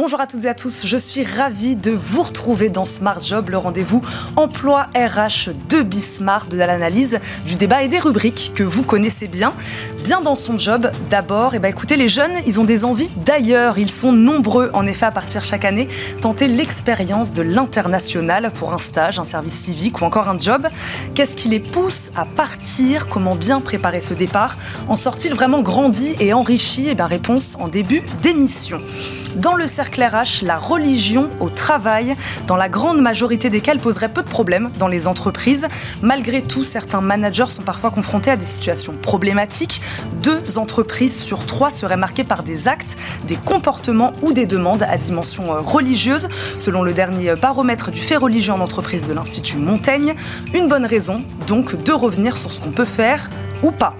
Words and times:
Bonjour 0.00 0.18
à 0.18 0.26
toutes 0.26 0.46
et 0.46 0.48
à 0.48 0.54
tous, 0.54 0.86
je 0.86 0.96
suis 0.96 1.24
ravie 1.24 1.76
de 1.76 1.90
vous 1.90 2.22
retrouver 2.22 2.70
dans 2.70 2.86
Smart 2.86 3.20
Job, 3.20 3.50
le 3.50 3.58
rendez-vous 3.58 4.00
emploi 4.34 4.86
RH 4.96 5.50
de 5.68 5.82
Bismart, 5.82 6.46
de 6.46 6.56
l'analyse, 6.56 7.20
du 7.44 7.56
débat 7.56 7.82
et 7.82 7.88
des 7.88 7.98
rubriques 7.98 8.52
que 8.54 8.62
vous 8.62 8.82
connaissez 8.82 9.28
bien. 9.28 9.52
Bien 10.02 10.22
dans 10.22 10.36
son 10.36 10.56
job, 10.56 10.90
d'abord, 11.10 11.52
et 11.52 11.58
eh 11.58 11.60
ben 11.60 11.68
écoutez, 11.68 11.96
les 11.96 12.08
jeunes, 12.08 12.32
ils 12.46 12.58
ont 12.58 12.64
des 12.64 12.86
envies 12.86 13.10
d'ailleurs. 13.26 13.76
Ils 13.76 13.90
sont 13.90 14.10
nombreux, 14.10 14.70
en 14.72 14.86
effet, 14.86 15.04
à 15.04 15.10
partir 15.10 15.44
chaque 15.44 15.66
année, 15.66 15.86
tenter 16.22 16.48
l'expérience 16.48 17.32
de 17.32 17.42
l'international 17.42 18.52
pour 18.54 18.72
un 18.72 18.78
stage, 18.78 19.18
un 19.18 19.24
service 19.24 19.52
civique 19.52 20.00
ou 20.00 20.06
encore 20.06 20.30
un 20.30 20.38
job. 20.38 20.66
Qu'est-ce 21.14 21.36
qui 21.36 21.48
les 21.48 21.60
pousse 21.60 22.10
à 22.16 22.24
partir? 22.24 23.06
Comment 23.06 23.36
bien 23.36 23.60
préparer 23.60 24.00
ce 24.00 24.14
départ? 24.14 24.56
En 24.88 24.96
sort-il 24.96 25.34
vraiment 25.34 25.60
grandi 25.60 26.14
et 26.20 26.32
enrichi? 26.32 26.86
Et 26.86 26.92
eh 26.92 26.94
bien, 26.94 27.06
réponse 27.06 27.54
en 27.60 27.68
début 27.68 28.00
d'émission. 28.22 28.80
Dans 29.36 29.54
le 29.54 29.68
cercle 29.68 30.02
RH, 30.02 30.42
la 30.42 30.56
religion 30.56 31.30
au 31.38 31.50
travail, 31.50 32.16
dans 32.48 32.56
la 32.56 32.68
grande 32.68 33.00
majorité 33.00 33.48
desquels 33.48 33.78
poserait 33.78 34.08
peu 34.08 34.22
de 34.22 34.28
problèmes 34.28 34.70
dans 34.78 34.88
les 34.88 35.06
entreprises. 35.06 35.68
Malgré 36.02 36.42
tout, 36.42 36.64
certains 36.64 37.00
managers 37.00 37.48
sont 37.48 37.62
parfois 37.62 37.92
confrontés 37.92 38.30
à 38.30 38.36
des 38.36 38.44
situations 38.44 38.94
problématiques. 39.00 39.82
Deux 40.20 40.58
entreprises 40.58 41.16
sur 41.16 41.46
trois 41.46 41.70
seraient 41.70 41.96
marquées 41.96 42.24
par 42.24 42.42
des 42.42 42.66
actes, 42.66 42.96
des 43.28 43.36
comportements 43.36 44.12
ou 44.22 44.32
des 44.32 44.46
demandes 44.46 44.82
à 44.82 44.98
dimension 44.98 45.54
euh, 45.54 45.60
religieuse, 45.60 46.28
selon 46.58 46.82
le 46.82 46.92
dernier 46.92 47.34
baromètre 47.34 47.92
du 47.92 48.00
fait 48.00 48.16
religieux 48.16 48.52
en 48.52 48.60
entreprise 48.60 49.06
de 49.06 49.12
l'Institut 49.12 49.58
Montaigne. 49.58 50.14
Une 50.54 50.66
bonne 50.66 50.86
raison, 50.86 51.22
donc, 51.46 51.80
de 51.80 51.92
revenir 51.92 52.36
sur 52.36 52.52
ce 52.52 52.60
qu'on 52.60 52.72
peut 52.72 52.84
faire 52.84 53.30
ou 53.62 53.70
pas. 53.70 53.94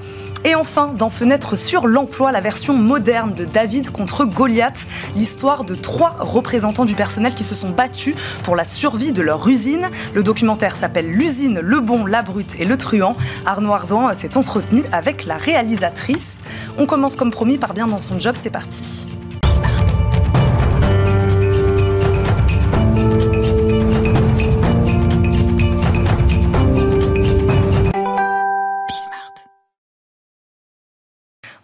Et 0.44 0.54
enfin, 0.54 0.88
dans 0.96 1.10
Fenêtre 1.10 1.56
sur 1.56 1.86
l'emploi, 1.86 2.32
la 2.32 2.40
version 2.40 2.74
moderne 2.74 3.32
de 3.32 3.44
David 3.44 3.90
contre 3.90 4.24
Goliath, 4.24 4.86
l'histoire 5.14 5.64
de 5.64 5.74
trois 5.74 6.16
représentants 6.18 6.86
du 6.86 6.94
personnel 6.94 7.34
qui 7.34 7.44
se 7.44 7.54
sont 7.54 7.70
battus 7.70 8.14
pour 8.42 8.56
la 8.56 8.64
survie 8.64 9.12
de 9.12 9.20
leur 9.20 9.46
usine. 9.46 9.88
Le 10.14 10.22
documentaire 10.22 10.76
s'appelle 10.76 11.10
L'usine, 11.10 11.60
le 11.60 11.80
bon, 11.80 12.06
la 12.06 12.22
brute 12.22 12.56
et 12.58 12.64
le 12.64 12.76
truand. 12.78 13.16
Arnaud 13.44 13.74
Ardan 13.74 14.14
s'est 14.14 14.38
entretenu 14.38 14.84
avec 14.92 15.26
la 15.26 15.36
réalisatrice. 15.36 16.40
On 16.78 16.86
commence 16.86 17.16
comme 17.16 17.30
promis 17.30 17.58
par 17.58 17.74
bien 17.74 17.86
dans 17.86 18.00
son 18.00 18.18
job, 18.18 18.34
c'est 18.36 18.50
parti. 18.50 19.06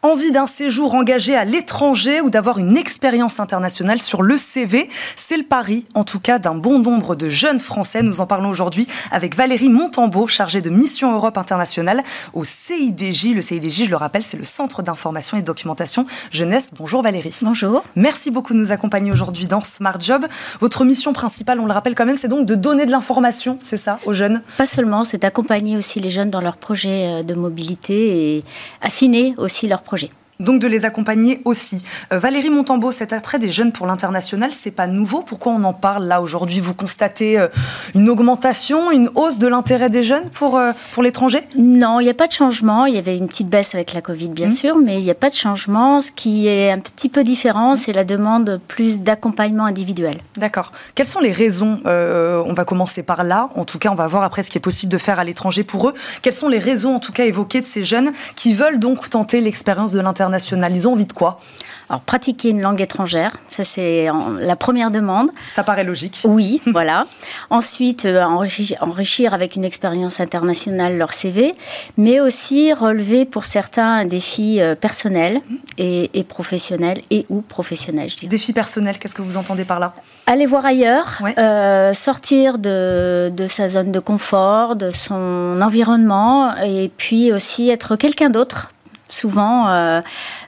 Envie 0.06 0.30
d'un 0.30 0.46
séjour 0.46 0.94
engagé 0.94 1.34
à 1.34 1.44
l'étranger 1.44 2.20
ou 2.20 2.30
d'avoir 2.30 2.58
une 2.58 2.76
expérience 2.76 3.40
internationale 3.40 4.00
sur 4.00 4.22
le 4.22 4.38
CV, 4.38 4.88
c'est 5.16 5.36
le 5.36 5.42
pari, 5.42 5.84
en 5.94 6.04
tout 6.04 6.20
cas, 6.20 6.38
d'un 6.38 6.54
bon 6.54 6.78
nombre 6.78 7.16
de 7.16 7.28
jeunes 7.28 7.58
Français. 7.58 8.02
Nous 8.02 8.20
en 8.20 8.26
parlons 8.26 8.48
aujourd'hui 8.48 8.86
avec 9.10 9.34
Valérie 9.34 9.68
Montambeau, 9.68 10.26
chargée 10.26 10.60
de 10.60 10.70
Mission 10.70 11.12
Europe 11.12 11.38
Internationale 11.38 12.04
au 12.34 12.44
CIDJ. 12.44 13.34
Le 13.34 13.42
CIDJ, 13.42 13.84
je 13.86 13.90
le 13.90 13.96
rappelle, 13.96 14.22
c'est 14.22 14.36
le 14.36 14.44
Centre 14.44 14.82
d'information 14.82 15.36
et 15.36 15.40
de 15.40 15.46
documentation 15.46 16.06
jeunesse. 16.30 16.70
Bonjour 16.78 17.02
Valérie. 17.02 17.36
Bonjour. 17.42 17.82
Merci 17.96 18.30
beaucoup 18.30 18.52
de 18.52 18.58
nous 18.58 18.70
accompagner 18.70 19.10
aujourd'hui 19.10 19.46
dans 19.46 19.62
Smart 19.62 20.00
Job. 20.00 20.24
Votre 20.60 20.84
mission 20.84 21.12
principale, 21.12 21.58
on 21.58 21.66
le 21.66 21.72
rappelle 21.72 21.94
quand 21.94 22.06
même, 22.06 22.16
c'est 22.16 22.28
donc 22.28 22.46
de 22.46 22.54
donner 22.54 22.86
de 22.86 22.92
l'information, 22.92 23.58
c'est 23.60 23.76
ça, 23.76 23.98
aux 24.06 24.12
jeunes? 24.12 24.42
Pas 24.56 24.66
seulement, 24.66 25.04
c'est 25.04 25.18
d'accompagner 25.18 25.76
aussi 25.76 25.98
les 25.98 26.10
jeunes 26.10 26.30
dans 26.30 26.40
leurs 26.40 26.56
projets 26.56 27.20
euh, 27.20 27.22
de 27.22 27.34
mobilité 27.34 28.36
et 28.36 28.44
affiner 28.82 29.34
aussi 29.38 29.66
leurs 29.66 29.82
projets 29.82 29.95
donc 30.40 30.60
de 30.60 30.66
les 30.66 30.84
accompagner 30.84 31.40
aussi. 31.44 31.82
Euh, 32.12 32.18
Valérie 32.18 32.50
Montambeau, 32.50 32.92
cet 32.92 33.12
attrait 33.12 33.38
des 33.38 33.48
jeunes 33.48 33.72
pour 33.72 33.86
l'international, 33.86 34.50
c'est 34.52 34.70
pas 34.70 34.86
nouveau. 34.86 35.22
Pourquoi 35.22 35.52
on 35.52 35.64
en 35.64 35.72
parle 35.72 36.04
là 36.06 36.20
aujourd'hui? 36.20 36.60
Vous 36.60 36.74
constatez 36.74 37.38
euh, 37.38 37.48
une 37.94 38.08
augmentation, 38.08 38.90
une 38.90 39.10
hausse 39.14 39.38
de 39.38 39.46
l'intérêt 39.46 39.90
des 39.90 40.02
jeunes 40.02 40.28
pour, 40.30 40.58
euh, 40.58 40.72
pour 40.92 41.02
l'étranger? 41.02 41.40
Non, 41.56 42.00
il 42.00 42.04
n'y 42.04 42.10
a 42.10 42.14
pas 42.14 42.26
de 42.26 42.32
changement. 42.32 42.86
Il 42.86 42.94
y 42.94 42.98
avait 42.98 43.16
une 43.16 43.28
petite 43.28 43.48
baisse 43.48 43.74
avec 43.74 43.92
la 43.92 44.02
Covid, 44.02 44.28
bien 44.28 44.48
mmh. 44.48 44.52
sûr, 44.52 44.76
mais 44.76 44.94
il 44.94 45.04
n'y 45.04 45.10
a 45.10 45.14
pas 45.14 45.30
de 45.30 45.34
changement. 45.34 46.00
Ce 46.00 46.12
qui 46.12 46.48
est 46.48 46.70
un 46.70 46.78
petit 46.78 47.08
peu 47.08 47.24
différent, 47.24 47.74
c'est 47.74 47.92
la 47.92 48.04
demande 48.04 48.60
plus 48.68 49.00
d'accompagnement 49.00 49.64
individuel. 49.64 50.20
D'accord. 50.36 50.72
Quelles 50.94 51.06
sont 51.06 51.20
les 51.20 51.32
raisons 51.32 51.80
On 51.84 52.52
va 52.54 52.64
commencer 52.64 53.02
par 53.02 53.24
là. 53.24 53.48
En 53.54 53.64
tout 53.64 53.78
cas, 53.78 53.90
on 53.90 53.94
va 53.94 54.06
voir 54.06 54.22
après 54.22 54.42
ce 54.42 54.50
qui 54.50 54.58
est 54.58 54.60
possible 54.60 54.92
de 54.92 54.98
faire 54.98 55.18
à 55.18 55.24
l'étranger 55.24 55.64
pour 55.64 55.88
eux. 55.88 55.94
Quelles 56.22 56.34
sont 56.34 56.48
les 56.48 56.58
raisons, 56.58 56.96
en 56.96 57.00
tout 57.00 57.12
cas, 57.12 57.24
évoquées 57.24 57.60
de 57.60 57.66
ces 57.66 57.84
jeunes 57.84 58.12
qui 58.34 58.54
veulent 58.54 58.78
donc 58.78 59.08
tenter 59.08 59.40
l'expérience 59.40 59.92
de 59.92 60.00
l'international? 60.00 60.25
Ils 60.74 60.88
ont 60.88 60.92
envie 60.92 61.06
de 61.06 61.12
quoi 61.12 61.40
alors, 61.88 62.00
pratiquer 62.00 62.48
une 62.48 62.60
langue 62.60 62.80
étrangère, 62.80 63.36
ça 63.48 63.62
c'est 63.62 64.08
la 64.40 64.56
première 64.56 64.90
demande. 64.90 65.30
Ça 65.50 65.62
paraît 65.62 65.84
logique. 65.84 66.22
Oui, 66.24 66.60
voilà. 66.66 67.06
Ensuite, 67.48 68.06
euh, 68.06 68.24
enrichir, 68.24 69.34
avec 69.34 69.54
une 69.54 69.64
expérience 69.64 70.18
internationale 70.18 70.98
leur 70.98 71.12
CV, 71.12 71.54
mais 71.96 72.18
aussi 72.20 72.72
relever 72.72 73.24
pour 73.24 73.44
certains 73.44 73.98
un 73.98 74.04
défi 74.04 74.60
euh, 74.60 74.74
personnel 74.74 75.40
et, 75.78 76.08
professionnel 76.28 77.02
et 77.10 77.24
ou 77.28 77.40
professionnel, 77.40 78.10
je 78.10 78.26
Défi 78.26 78.52
personnel, 78.52 78.98
qu'est-ce 78.98 79.14
que 79.14 79.22
vous 79.22 79.36
entendez 79.36 79.64
par 79.64 79.78
là? 79.78 79.94
Aller 80.26 80.46
voir 80.46 80.66
ailleurs, 80.66 81.22
euh, 81.38 81.94
sortir 81.94 82.58
de, 82.58 83.30
de 83.32 83.46
sa 83.46 83.68
zone 83.68 83.92
de 83.92 84.00
confort, 84.00 84.74
de 84.74 84.90
son 84.90 85.60
environnement, 85.62 86.56
et 86.64 86.90
puis 86.96 87.32
aussi 87.32 87.68
être 87.68 87.94
quelqu'un 87.94 88.30
d'autre 88.30 88.70
souvent 89.08 89.68
euh, 89.68 90.00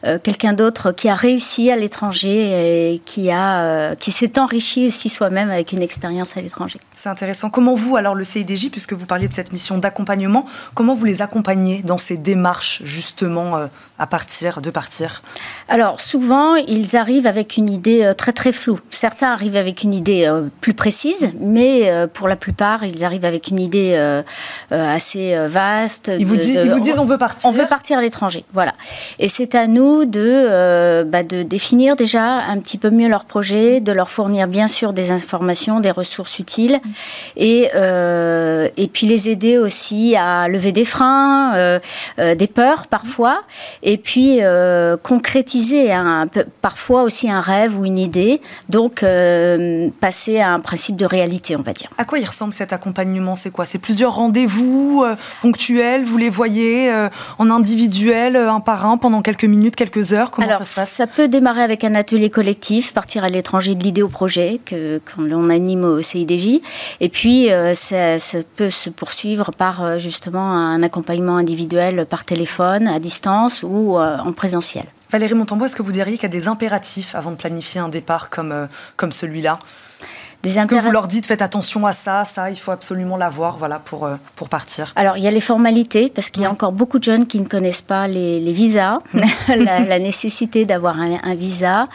euh, 0.05 0.19
quelqu'un 0.23 0.53
d'autre 0.53 0.93
qui 0.93 1.09
a 1.09 1.15
réussi 1.15 1.71
à 1.71 1.77
l'étranger 1.77 2.93
et 2.95 2.99
qui, 2.99 3.31
a, 3.31 3.63
euh, 3.63 3.95
qui 3.95 4.13
s'est 4.13 4.39
enrichi 4.39 4.87
aussi 4.87 5.09
soi-même 5.09 5.51
avec 5.51 5.73
une 5.73 5.83
expérience 5.83 6.37
à 6.37 6.41
l'étranger. 6.41 6.81
C'est 6.93 7.09
intéressant. 7.09 7.51
Comment 7.51 7.75
vous, 7.75 7.97
alors 7.97 8.15
le 8.15 8.25
CIDJ, 8.25 8.71
puisque 8.71 8.93
vous 8.93 9.07
parliez 9.07 9.29
de 9.29 9.35
cette 9.35 9.53
mission 9.53 9.79
d'accompagnement, 9.79 10.45
comment 10.75 10.95
vous 10.95 11.05
les 11.05 11.23
accompagnez 11.23 11.83
dans 11.83 11.99
ces 11.99 12.17
démarches 12.17 12.83
justement 12.85 13.69
à 13.99 14.07
partir, 14.07 14.61
de 14.61 14.71
partir 14.71 15.23
Alors 15.69 16.01
souvent, 16.01 16.55
ils 16.55 16.97
arrivent 16.97 17.27
avec 17.27 17.57
une 17.57 17.69
idée 17.69 18.13
très 18.17 18.33
très 18.33 18.53
floue. 18.53 18.79
Certains 18.91 19.31
arrivent 19.33 19.57
avec 19.57 19.83
une 19.83 19.95
idée 19.95 20.31
plus 20.61 20.75
précise, 20.75 21.31
mais 21.41 21.91
pour 22.13 22.29
la 22.29 22.37
plupart, 22.37 22.85
ils 22.85 23.05
arrivent 23.05 23.25
avec 23.25 23.49
une 23.49 23.59
idée 23.59 24.23
assez 24.71 25.37
vaste. 25.49 26.11
Ils 26.19 26.27
vous, 26.27 26.37
ils 26.37 26.71
vous 26.71 26.81
disent 26.81 26.99
on 26.99 27.05
veut 27.05 27.19
partir 27.19 27.49
On 27.49 27.53
veut 27.53 27.67
partir 27.67 27.99
à 27.99 28.03
l'étranger. 28.03 28.45
Voilà. 28.53 28.75
Et 29.19 29.29
c'est 29.29 29.55
à 29.55 29.67
nous 29.67 30.05
de, 30.05 30.21
euh, 30.25 31.05
bah, 31.05 31.23
de 31.23 31.43
définir 31.43 31.97
déjà 31.97 32.25
un 32.25 32.59
petit 32.59 32.79
peu 32.79 32.91
mieux 32.91 33.09
leur 33.09 33.25
projet, 33.25 33.81
de 33.81 33.93
leur 33.93 34.11
fournir 34.11 34.47
bien 34.47 34.69
sûr 34.69 34.93
des 34.93 35.11
informations, 35.11 35.81
des 35.81 35.91
ressources 35.91 36.39
utiles, 36.39 36.81
et, 37.37 37.71
euh, 37.75 38.69
et 38.77 38.89
puis 38.89 39.07
les 39.07 39.29
aider 39.29 39.59
aussi 39.59 40.17
à 40.17 40.49
lever 40.49 40.73
des 40.73 40.85
freins, 40.85 41.55
euh, 41.57 41.79
des 42.19 42.47
peurs 42.47 42.87
parfois, 42.87 43.43
et 43.83 43.88
puis 43.97 44.41
concrétiser 45.03 45.93
un, 45.93 46.27
parfois 46.61 47.03
aussi 47.03 47.31
un 47.31 47.41
rêve 47.41 47.79
ou 47.79 47.85
une 47.85 47.99
idée, 47.99 48.41
donc 48.69 49.05
passer 50.01 50.41
à 50.41 50.53
un 50.53 50.61
principe 50.61 50.97
de 50.97 51.07
réalité, 51.07 51.57
on 51.57 51.63
va 51.63 51.73
dire. 51.73 51.89
À 51.99 52.05
quoi 52.05 52.19
il 52.19 52.25
ressemble 52.27 52.53
cet 52.53 52.73
accompagnement? 52.73 53.37
C'est 53.37 53.51
quoi? 53.51 53.65
C'est 53.65 53.79
plusieurs 53.79 54.15
rendez-vous 54.15 55.05
ponctuels? 55.41 56.05
Vous 56.05 56.19
les 56.19 56.31
voyez 56.31 56.93
en 57.39 57.51
individuel 57.51 58.37
euh, 58.37 58.51
un 58.51 58.61
par 58.61 58.87
un 58.87 58.97
pendant 58.97 59.23
quelques 59.23 59.45
minutes, 59.45 59.77
quelques 59.77 60.13
heures? 60.13 60.31
Comment 60.31 60.49
ça 60.49 60.65
se 60.65 60.75
passe? 60.77 60.91
Ça 60.91 61.07
peut 61.07 61.29
démarrer 61.29 61.63
avec 61.63 61.85
un 61.85 61.95
atelier 61.95 62.31
collectif, 62.31 62.93
partir 62.93 63.25
à 63.25 63.29
l'étranger 63.29 63.75
de 63.75 63.83
l'idée 63.83 64.03
au 64.03 64.09
projet, 64.09 64.61
que 64.65 65.01
l'on 65.19 65.51
anime 65.51 65.85
au 65.85 66.03
CIDJ. 66.03 66.61
Et 67.01 67.09
puis, 67.09 67.51
euh, 67.51 67.75
ça, 67.75 68.17
peut 68.57 68.71
se 68.71 68.91
poursuivre 68.91 69.51
par 69.57 69.85
euh, 69.85 69.99
justement 69.99 70.51
un 70.51 70.83
accompagnement 70.83 71.37
individuel 71.37 72.07
par 72.07 72.25
téléphone, 72.25 72.89
à 72.89 72.99
distance 72.99 73.63
ou 73.63 73.78
en 73.87 74.33
présentiel. 74.33 74.85
Valérie 75.11 75.35
Montambo, 75.35 75.65
est-ce 75.65 75.77
que 75.77 75.83
vous 75.83 75.93
diriez 75.93 76.17
qu'il 76.17 76.25
y 76.25 76.27
a 76.27 76.29
des 76.29 76.49
impératifs 76.49 77.15
avant 77.15 77.31
de 77.31 77.37
planifier 77.37 77.81
un 77.81 77.89
départ 77.89 78.29
comme, 78.29 78.69
comme 78.97 79.13
celui-là? 79.13 79.59
Est-ce 80.45 80.67
que 80.67 80.75
vous 80.77 80.91
leur 80.91 81.09
dites 81.09 81.27
faites 81.27 81.43
attention 81.43 81.85
à 81.85 81.93
ça, 81.93 82.25
ça, 82.25 82.51
il 82.51 82.57
faut 82.57 82.71
absolument 82.71 83.17
l'avoir, 83.17 83.57
voilà, 83.57 83.81
pour, 83.81 84.07
euh, 84.07 84.17
pour 84.37 84.49
partir 84.49 84.93
Alors, 84.95 85.17
il 85.17 85.25
y 85.25 85.27
a 85.27 85.31
les 85.31 85.41
formalités, 85.41 86.13
parce 86.15 86.31
qu'il 86.31 86.45
y 86.45 86.47
a 86.47 86.51
encore 86.51 86.73
beaucoup 86.73 86.99
de 86.99 87.05
jeunes 87.05 87.27
qui 87.27 87.41
ne 87.41 87.47
connaissent 87.47 87.83
pas 87.83 88.07
les, 88.07 88.41
visas, 88.53 88.99
la, 89.49 89.99
nécessité 89.99 90.65
d'avoir 90.65 90.97
un, 91.01 91.35
visa. 91.35 91.89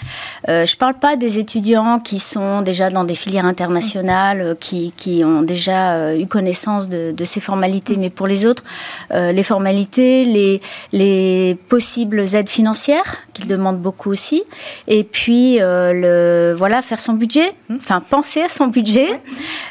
Euh, 0.50 0.66
je 0.66 0.74
ne 0.76 0.78
parle 0.78 0.96
pas 0.96 1.16
des 1.16 1.40
étudiants 1.40 2.00
qui 2.00 2.20
sont 2.20 2.62
déjà 2.62 2.90
dans 2.90 3.06
des 3.06 3.16
filières 3.16 3.46
internationales, 3.46 4.42
euh, 4.42 4.56
qui, 4.60 4.92
qui 4.92 5.24
ont 5.24 5.42
déjà 5.42 6.16
eu 6.16 6.28
connaissance 6.28 6.90
de, 6.90 7.14
ces 7.24 7.40
formalités, 7.40 7.96
mais 7.96 8.10
pour 8.10 8.28
les 8.28 8.46
autres, 8.46 8.64
les 9.12 9.44
formalités, 9.44 10.26
les, 10.26 10.62
les 10.92 11.58
possibles 11.70 12.20
aides 12.36 12.50
financières 12.50 13.18
qu'il 13.34 13.48
demande 13.48 13.80
beaucoup 13.80 14.12
aussi. 14.12 14.44
Et 14.88 15.04
puis, 15.04 15.58
le, 15.60 16.54
voilà, 16.58 16.82
faire 16.82 17.00
son 17.00 17.14
budget, 17.14 17.54
mmh. 17.70 17.76
enfin, 17.80 18.02
penser 18.02 18.42
à 18.42 18.50
son 18.50 18.68
budget. 18.68 19.10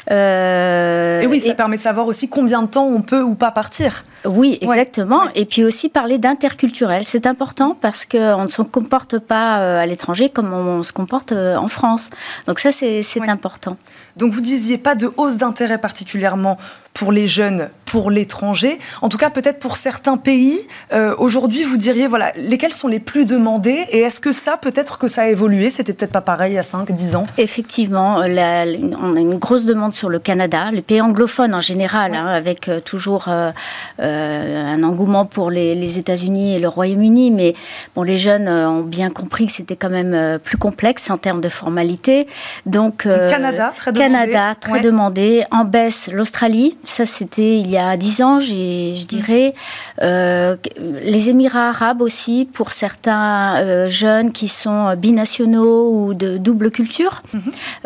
et 0.09 1.27
oui, 1.27 1.39
ça 1.39 1.53
permet 1.55 1.77
de 1.77 1.81
savoir 1.81 2.07
aussi 2.07 2.29
combien 2.29 2.61
de 2.61 2.67
temps 2.67 2.85
on 2.85 3.01
peut 3.01 3.21
ou 3.21 3.35
pas 3.35 3.51
partir. 3.51 4.03
Oui, 4.25 4.57
exactement. 4.61 5.21
Et 5.35 5.45
puis 5.45 5.63
aussi 5.63 5.89
parler 5.89 6.17
d'interculturel. 6.17 7.05
C'est 7.05 7.27
important 7.27 7.77
parce 7.79 8.05
qu'on 8.05 8.43
ne 8.43 8.47
se 8.47 8.61
comporte 8.61 9.19
pas 9.19 9.79
à 9.79 9.85
l'étranger 9.85 10.29
comme 10.29 10.53
on 10.53 10.83
se 10.83 10.93
comporte 10.93 11.31
en 11.31 11.67
France. 11.67 12.09
Donc 12.47 12.59
ça, 12.59 12.71
c'est 12.71 13.03
important. 13.27 13.77
Donc 14.17 14.31
vous 14.31 14.41
disiez 14.41 14.77
pas 14.77 14.95
de 14.95 15.11
hausse 15.17 15.37
d'intérêt 15.37 15.77
particulièrement 15.77 16.57
pour 16.93 17.11
les 17.11 17.27
jeunes, 17.27 17.69
pour 17.85 18.11
l'étranger. 18.11 18.77
En 19.01 19.09
tout 19.09 19.17
cas, 19.17 19.29
peut-être 19.29 19.59
pour 19.59 19.77
certains 19.77 20.17
pays. 20.17 20.59
Euh, 20.93 21.15
aujourd'hui, 21.17 21.63
vous 21.63 21.77
diriez, 21.77 22.07
voilà, 22.07 22.31
lesquels 22.35 22.71
sont 22.71 22.87
les 22.87 22.99
plus 22.99 23.25
demandés 23.25 23.85
Et 23.91 23.99
est-ce 23.99 24.21
que 24.21 24.31
ça, 24.31 24.57
peut-être 24.57 24.97
que 24.97 25.07
ça 25.07 25.23
a 25.23 25.27
évolué? 25.27 25.69
C'était 25.69 25.93
peut-être 25.93 26.11
pas 26.11 26.21
pareil 26.21 26.53
il 26.53 26.55
y 26.55 26.59
a 26.59 26.63
5, 26.63 26.91
10 26.91 27.15
ans 27.15 27.25
Effectivement, 27.37 28.17
on 28.17 28.37
a 28.37 28.65
une 28.65 29.37
grosse 29.39 29.65
demande 29.65 29.93
sur 29.93 30.09
le 30.09 30.19
Canada, 30.19 30.69
les 30.71 30.81
pays 30.81 31.01
anglophones 31.01 31.53
en 31.55 31.61
général, 31.61 32.13
hein, 32.13 32.27
avec 32.27 32.69
euh, 32.69 32.79
toujours 32.79 33.25
euh, 33.27 33.51
un 33.99 34.83
engouement 34.83 35.25
pour 35.25 35.49
les, 35.49 35.97
États-Unis 35.97 36.55
et 36.55 36.59
le 36.59 36.67
Royaume-Uni. 36.67 37.31
Mais 37.31 37.55
bon, 37.95 38.03
les 38.03 38.17
jeunes 38.17 38.49
ont 38.49 38.81
bien 38.81 39.09
compris 39.09 39.47
que 39.47 39.51
c'était 39.51 39.75
quand 39.75 39.89
même 39.89 40.39
plus 40.39 40.57
complexe 40.57 41.09
en 41.09 41.17
termes 41.17 41.41
de 41.41 41.49
formalité. 41.49 42.27
Donc, 42.65 43.03
Canada, 43.03 43.73
très 43.75 43.91
demandé. 43.91 44.13
Canada, 44.13 44.55
très 44.59 44.79
demandé. 44.79 45.43
En 45.51 45.65
baisse, 45.65 46.09
l'Australie 46.11 46.75
ça, 46.83 47.05
c'était 47.05 47.59
il 47.59 47.69
y 47.69 47.77
a 47.77 47.95
dix 47.95 48.21
ans, 48.21 48.39
je 48.41 49.05
dirais. 49.05 49.53
Euh, 50.01 50.57
les 51.01 51.29
Émirats 51.29 51.69
arabes 51.69 52.01
aussi, 52.01 52.47
pour 52.51 52.73
certains 52.73 53.57
euh, 53.57 53.87
jeunes 53.87 54.31
qui 54.31 54.49
sont 54.49 54.93
binationaux 54.95 55.91
ou 55.91 56.13
de 56.13 56.37
double 56.37 56.71
culture. 56.71 57.23
Mhm. 57.33 57.41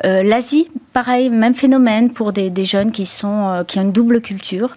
Euh, 0.05 0.23
L'Asie, 0.23 0.67
pareil, 0.97 1.29
même 1.29 1.53
phénomène 1.53 2.09
pour 2.11 2.33
des, 2.33 2.65
jeunes 2.65 2.91
qui, 2.91 3.05
sont, 3.05 3.63
qui 3.67 3.77
ont 3.77 3.83
une 3.83 3.91
double 3.91 4.19
culture. 4.19 4.73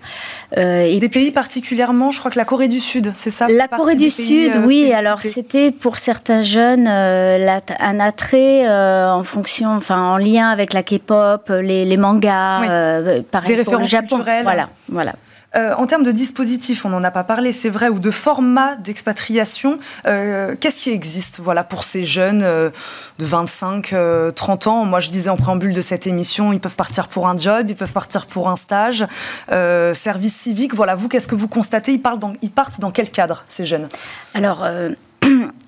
et 0.55 0.99
des 1.01 1.09
pays 1.09 1.31
particulièrement, 1.31 2.11
je 2.11 2.19
crois 2.19 2.31
que 2.31 2.39
la 2.39 2.45
Corée 2.45 2.69
du 2.69 2.79
Sud, 2.79 3.13
c'est 3.15 3.31
ça 3.31 3.47
La 3.49 3.69
Corée 3.69 3.95
du 3.95 4.11
Sud, 4.11 4.53
oui. 4.67 4.93
Alors, 4.93 5.23
c'était 5.23 5.71
pour 5.71 5.97
certains 5.97 6.43
jeunes 6.43 6.87
un 6.87 8.01
attrait 8.01 8.69
en 8.69 9.23
fonction, 9.23 9.71
enfin, 9.71 10.01
en 10.13 10.19
lien 10.19 10.51
avec 10.51 10.75
la 10.75 10.83
K-pop, 10.83 11.49
les, 11.49 11.97
mangas, 11.97 13.23
pareil 13.31 13.65
pour 13.65 13.77
le 13.79 13.87
Japon 13.87 14.23
voilà, 14.43 14.69
voilà. 14.89 15.15
Euh, 15.57 15.75
en 15.75 15.87
termes 15.87 16.05
de 16.05 16.13
dispositifs, 16.13 16.85
on 16.85 16.91
n'en 16.91 17.03
a 17.03 17.11
pas 17.11 17.25
parlé, 17.25 17.53
c'est 17.53 17.71
vrai, 17.71 17.89
ou 17.89 17.99
de 17.99 18.11
format 18.11 18.77
d'expatriation, 18.77 19.79
euh, 20.07 20.55
qu'est-ce 20.59 20.85
qui 20.85 20.91
existe 20.91 21.41
voilà, 21.41 21.65
pour 21.65 21.83
ces 21.83 22.05
jeunes 22.05 22.43
euh, 22.43 22.71
de 23.19 23.25
25, 23.25 23.95
30 24.35 24.67
ans? 24.69 24.85
Moi, 24.85 25.01
je 25.01 25.09
disais 25.09 25.31
en 25.31 25.37
préambule 25.37 25.75
de 25.75 25.81
cette 25.81 26.07
émission, 26.07 26.53
ils 26.53 26.61
peuvent 26.61 26.77
partir 26.77 27.09
pour 27.09 27.27
un 27.29 27.37
job, 27.37 27.67
ils 27.69 27.77
peuvent 27.77 27.93
partir 27.93 28.27
pour 28.27 28.49
un 28.49 28.57
stage, 28.57 29.07
service 29.49 30.35
civique. 30.35 30.75
Voilà, 30.75 30.95
vous, 30.95 31.09
qu'est-ce 31.09 31.29
que 31.29 31.35
vous 31.35 31.49
constatez? 31.49 31.93
Ils, 31.93 32.03
ils 32.43 32.51
partent 32.51 32.81
dans 32.81 32.91
quel 32.91 33.11
cadre, 33.11 33.45
ces 33.49 33.65
jeunes? 33.65 33.89
Alors, 34.35 34.65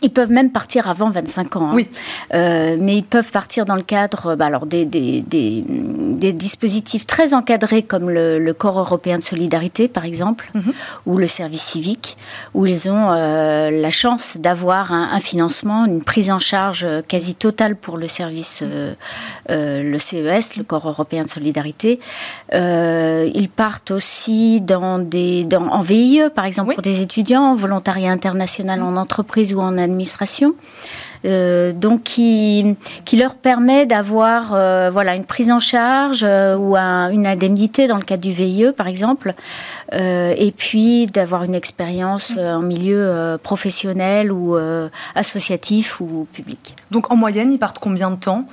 ils 0.02 0.11
peuvent 0.11 0.31
même 0.31 0.50
partir 0.50 0.88
avant 0.88 1.11
25 1.11 1.56
ans. 1.56 1.69
Hein. 1.70 1.73
Oui. 1.75 1.88
Euh, 2.34 2.76
mais 2.81 2.96
ils 2.96 3.05
peuvent 3.05 3.31
partir 3.31 3.64
dans 3.64 3.76
le 3.76 3.82
cadre 3.82 4.34
bah, 4.34 4.46
alors 4.46 4.67
des, 4.67 4.84
des, 4.84 5.20
des, 5.23 5.62
des, 5.67 6.32
dispositifs 6.32 7.06
très 7.06 7.34
encadrés 7.34 7.82
comme 7.82 8.11
le, 8.11 8.52
Corps 8.52 8.79
européen 8.79 9.19
de 9.19 9.25
solidarité, 9.25 9.88
par 9.88 10.05
exemple, 10.05 10.50
mhm. 10.55 10.73
ou 11.06 11.17
le 11.17 11.26
service 11.26 11.62
civique, 11.62 12.17
où 12.55 12.67
ils 12.67 12.90
ont 12.90 13.12
euh, 13.12 13.70
la 13.70 13.90
chance 13.90 14.37
d'avoir 14.38 14.93
un, 14.93 15.20
financement, 15.20 15.87
une 15.87 16.02
prise 16.02 16.31
en 16.31 16.38
charge 16.38 16.87
quasi 17.08 17.34
totale 17.34 17.76
pour 17.76 17.96
le 17.96 18.08
service, 18.08 18.62
euh, 18.62 18.94
le 19.49 19.99
CES, 19.99 20.56
le 20.56 20.64
Corps 20.64 20.87
européen 20.87 21.25
de 21.25 21.31
solidarité. 21.31 21.99
ils 22.52 23.49
partent 23.55 23.90
aussi 23.90 24.61
dans 24.61 24.99
des, 24.99 25.44
dans, 25.44 25.67
en 25.69 25.81
VIE, 25.81 26.23
par 26.34 26.44
exemple, 26.44 26.75
pour 26.75 26.82
des 26.82 27.00
étudiants, 27.00 27.55
volontariat 27.55 28.12
international 28.12 28.82
en 28.82 28.96
entreprise 28.96 29.55
ou 29.55 29.61
en 29.61 29.71
administration. 29.78 30.54
Euh, 31.24 31.72
donc 31.72 32.02
qui, 32.02 32.76
leur 33.12 33.36
permet 33.36 33.86
d'avoir 33.86 34.54
euh, 34.54 34.90
voilà 34.90 35.14
une 35.14 35.24
prise 35.24 35.52
en 35.52 35.60
charge 35.60 36.24
euh, 36.24 36.56
ou 36.56 36.76
une 36.76 37.26
indemnité 37.26 37.86
dans 37.86 37.96
le 37.96 38.02
cadre 38.02 38.22
du 38.22 38.32
VIE 38.32 38.72
par 38.76 38.88
exemple 38.88 39.34
et 39.92 40.52
puis 40.56 41.06
d'avoir 41.06 41.44
une 41.44 41.54
expérience 41.54 42.36
en 42.38 42.62
milieu 42.62 43.36
professionnel 43.42 44.32
ou 44.32 44.56
associatif 45.14 46.00
ou 46.00 46.26
public. 46.32 46.76
Donc 46.90 47.12
en 47.12 47.16
moyenne 47.16 47.52
ils 47.52 47.58
partent 47.58 47.78
combien 47.78 48.10
de 48.10 48.16
temps? 48.16 48.46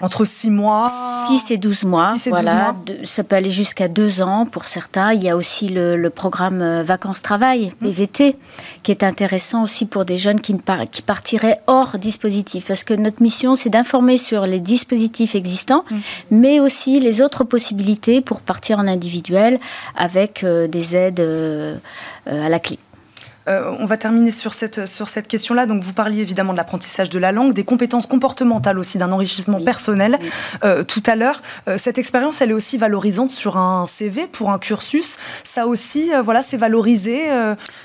Entre 0.00 0.24
6 0.24 0.50
mois 0.50 0.86
6 1.26 1.50
et 1.50 1.56
12 1.58 1.84
mois. 1.84 2.14
voilà. 2.26 2.74
ça 3.04 3.24
peut 3.24 3.36
aller 3.36 3.50
jusqu'à 3.50 3.88
2 3.88 4.22
ans 4.22 4.46
pour 4.46 4.66
certains. 4.66 5.12
Il 5.12 5.22
y 5.22 5.28
a 5.28 5.36
aussi 5.36 5.68
le, 5.68 6.08
programme 6.10 6.62
euh, 6.62 6.82
Vacances-Travail, 6.82 7.72
mmh. 7.80 7.84
PVT, 7.84 8.36
qui 8.82 8.90
est 8.90 9.02
intéressant 9.02 9.62
aussi 9.62 9.86
pour 9.86 10.04
des 10.04 10.18
jeunes 10.18 10.40
qui, 10.40 10.54
qui 10.90 11.02
partiraient 11.02 11.60
hors 11.66 11.98
dispositif. 11.98 12.66
Parce 12.66 12.84
que 12.84 12.94
notre 12.94 13.22
mission, 13.22 13.54
c'est 13.54 13.70
d'informer 13.70 14.16
sur 14.16 14.46
les 14.46 14.60
dispositifs 14.60 15.34
existants, 15.34 15.84
mmh. 15.90 15.96
mais 16.30 16.60
aussi 16.60 17.00
les 17.00 17.22
autres 17.22 17.44
possibilités 17.44 18.20
pour 18.20 18.40
partir 18.40 18.78
en 18.78 18.86
individuel 18.86 19.58
avec 19.96 20.44
euh, 20.44 20.68
des 20.68 20.96
aides 20.96 21.20
euh, 21.20 21.76
à 22.26 22.48
la 22.48 22.58
clé. 22.58 22.78
Euh, 23.48 23.74
on 23.78 23.86
va 23.86 23.96
terminer 23.96 24.30
sur 24.30 24.54
cette, 24.54 24.86
sur 24.86 25.08
cette 25.08 25.28
question-là. 25.28 25.66
Donc, 25.66 25.82
vous 25.82 25.92
parliez 25.92 26.20
évidemment 26.20 26.52
de 26.52 26.56
l'apprentissage 26.56 27.10
de 27.10 27.18
la 27.18 27.32
langue, 27.32 27.52
des 27.52 27.64
compétences 27.64 28.06
comportementales 28.06 28.78
aussi, 28.78 28.98
d'un 28.98 29.12
enrichissement 29.12 29.60
personnel 29.60 30.18
euh, 30.64 30.82
tout 30.82 31.02
à 31.06 31.14
l'heure. 31.14 31.42
Euh, 31.68 31.78
cette 31.78 31.98
expérience, 31.98 32.40
elle 32.40 32.50
est 32.50 32.54
aussi 32.54 32.76
valorisante 32.76 33.30
sur 33.30 33.56
un 33.56 33.86
CV 33.86 34.26
pour 34.26 34.50
un 34.50 34.58
cursus. 34.58 35.18
Ça 35.44 35.66
aussi, 35.66 36.10
voilà, 36.24 36.42
c'est 36.42 36.56
valorisé 36.56 37.24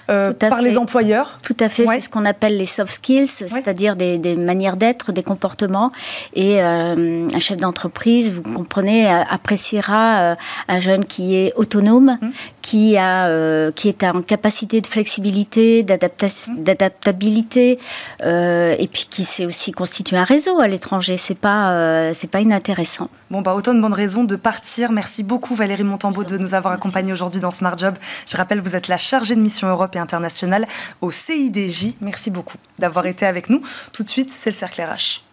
par 0.07 0.61
les 0.61 0.77
employeurs. 0.77 1.39
Tout 1.43 1.57
à 1.59 1.69
fait. 1.69 1.85
C'est 1.85 2.01
ce 2.01 2.09
qu'on 2.09 2.25
appelle 2.25 2.57
les 2.57 2.65
soft 2.65 2.91
skills, 2.91 3.27
c'est-à-dire 3.27 3.95
des, 3.95 4.35
manières 4.35 4.77
d'être, 4.77 5.11
des 5.11 5.23
comportements. 5.23 5.91
Et 6.33 6.61
un 6.61 7.39
chef 7.39 7.57
d'entreprise, 7.57 8.31
vous 8.31 8.41
comprenez, 8.41 9.07
appréciera 9.07 10.35
un 10.67 10.79
jeune 10.79 11.05
qui 11.05 11.35
est 11.35 11.53
autonome, 11.55 12.17
mmh. 12.21 12.29
Qui, 12.61 12.97
a, 12.97 13.71
qui 13.71 13.89
est 13.89 14.03
en 14.03 14.21
capacité 14.21 14.81
de 14.81 14.87
flexibilité 14.87 15.83
d'adaptabilité, 15.83 17.79
euh, 18.23 18.75
et 18.77 18.87
puis 18.87 19.07
qui 19.09 19.23
s'est 19.25 19.45
aussi 19.45 19.71
constitué 19.71 20.17
un 20.17 20.23
réseau 20.23 20.59
à 20.59 20.67
l'étranger. 20.67 21.17
C'est 21.17 21.35
pas, 21.35 21.73
euh, 21.73 22.11
c'est 22.13 22.29
pas 22.29 22.41
inintéressant. 22.41 23.09
Bon, 23.29 23.41
bah, 23.41 23.53
autant 23.53 23.73
de 23.73 23.81
bonnes 23.81 23.93
raisons 23.93 24.23
de 24.23 24.35
partir. 24.35 24.91
Merci 24.91 25.23
beaucoup 25.23 25.55
Valérie 25.55 25.83
Montambeau 25.83 26.23
de 26.23 26.37
nous 26.37 26.53
avoir 26.53 26.73
accompagnés 26.73 27.13
aujourd'hui 27.13 27.39
dans 27.39 27.51
Smart 27.51 27.77
Job. 27.77 27.95
Je 28.27 28.37
rappelle, 28.37 28.59
vous 28.59 28.75
êtes 28.75 28.87
la 28.87 28.97
chargée 28.97 29.35
de 29.35 29.41
mission 29.41 29.67
Europe 29.67 29.95
et 29.95 29.99
internationale 29.99 30.67
au 31.01 31.12
CIDJ. 31.12 31.93
Merci 32.01 32.29
beaucoup 32.29 32.57
d'avoir 32.79 33.05
été 33.05 33.25
avec 33.25 33.50
nous. 33.50 33.62
Tout 33.93 34.03
de 34.03 34.09
suite, 34.09 34.31
c'est 34.31 34.51
le 34.51 34.55
cercle 34.55 34.81
RH. 34.81 35.30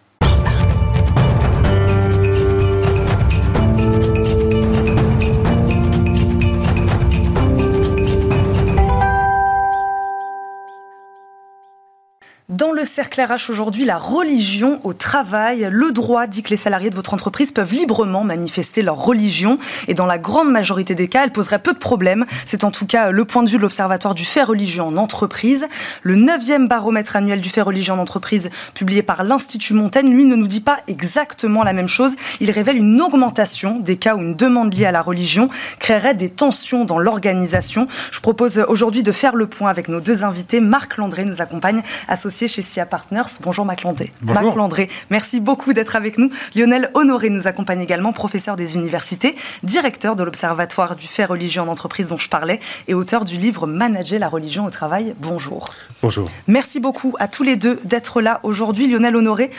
Dans 12.49 12.71
le 12.71 12.83
cercle 12.83 13.21
RH 13.21 13.51
aujourd'hui, 13.51 13.85
la 13.85 13.99
religion 13.99 14.81
au 14.83 14.93
travail, 14.93 15.67
le 15.69 15.91
droit 15.91 16.25
dit 16.25 16.41
que 16.41 16.49
les 16.49 16.57
salariés 16.57 16.89
de 16.89 16.95
votre 16.95 17.13
entreprise 17.13 17.51
peuvent 17.51 17.71
librement 17.71 18.23
manifester 18.23 18.81
leur 18.81 18.95
religion 18.95 19.59
et 19.87 19.93
dans 19.93 20.07
la 20.07 20.17
grande 20.17 20.49
majorité 20.49 20.95
des 20.95 21.07
cas, 21.07 21.23
elle 21.23 21.31
poserait 21.31 21.59
peu 21.59 21.73
de 21.73 21.77
problèmes. 21.77 22.25
C'est 22.47 22.63
en 22.63 22.71
tout 22.71 22.87
cas 22.87 23.11
le 23.11 23.23
point 23.23 23.43
de 23.43 23.51
vue 23.51 23.57
de 23.57 23.61
l'Observatoire 23.61 24.15
du 24.15 24.25
fait 24.25 24.41
religieux 24.41 24.81
en 24.81 24.97
entreprise. 24.97 25.67
Le 26.01 26.15
neuvième 26.15 26.67
baromètre 26.67 27.15
annuel 27.15 27.39
du 27.39 27.49
fait 27.49 27.61
religieux 27.61 27.93
en 27.93 27.99
entreprise 27.99 28.49
publié 28.73 29.03
par 29.03 29.23
l'Institut 29.23 29.75
Montaigne, 29.75 30.11
lui, 30.11 30.25
ne 30.25 30.35
nous 30.35 30.47
dit 30.47 30.61
pas 30.61 30.79
exactement 30.87 31.63
la 31.63 31.73
même 31.73 31.87
chose. 31.87 32.15
Il 32.39 32.49
révèle 32.49 32.77
une 32.77 32.99
augmentation 32.99 33.77
des 33.79 33.97
cas 33.97 34.15
où 34.15 34.21
une 34.21 34.33
demande 34.33 34.73
liée 34.73 34.87
à 34.87 34.91
la 34.91 35.03
religion 35.03 35.49
créerait 35.77 36.15
des 36.15 36.29
tensions 36.29 36.83
dans 36.83 36.97
l'organisation. 36.97 37.85
Je 38.11 38.21
propose 38.21 38.57
aujourd'hui 38.67 39.03
de 39.03 39.11
faire 39.11 39.35
le 39.35 39.45
point 39.45 39.69
avec 39.69 39.87
nos 39.87 39.99
deux 39.99 40.23
invités. 40.23 40.61
Marc 40.61 40.97
Landré 40.97 41.25
nous 41.25 41.41
accompagne, 41.41 41.83
associé 42.07 42.38
chez 42.47 42.61
SIA 42.61 42.85
Partners. 42.85 43.37
Bonjour 43.41 43.65
Mac 43.65 43.83
Landré. 43.83 44.13
Bonjour. 44.21 44.69
merci 45.09 45.39
beaucoup 45.39 45.73
d'être 45.73 45.95
avec 45.95 46.17
nous. 46.17 46.29
Lionel 46.55 46.91
Honoré 46.93 47.29
nous 47.29 47.47
accompagne 47.47 47.81
également, 47.81 48.13
professeur 48.13 48.55
des 48.55 48.75
universités, 48.75 49.35
directeur 49.63 50.15
de 50.15 50.23
l'Observatoire 50.23 50.95
du 50.95 51.07
fait 51.07 51.25
religieux 51.25 51.61
en 51.61 51.67
entreprise 51.67 52.07
dont 52.07 52.17
je 52.17 52.29
parlais 52.29 52.59
et 52.87 52.93
auteur 52.93 53.25
du 53.25 53.37
livre 53.37 53.67
Manager 53.67 54.19
la 54.19 54.29
religion 54.29 54.65
au 54.65 54.69
travail. 54.69 55.15
Bonjour. 55.19 55.73
Bonjour. 56.01 56.29
Merci 56.47 56.79
beaucoup 56.79 57.15
à 57.19 57.27
tous 57.27 57.43
les 57.43 57.55
deux 57.55 57.79
d'être 57.83 58.21
là 58.21 58.39
aujourd'hui. 58.43 58.87
Lionel 58.87 59.15
Honoré, 59.15 59.51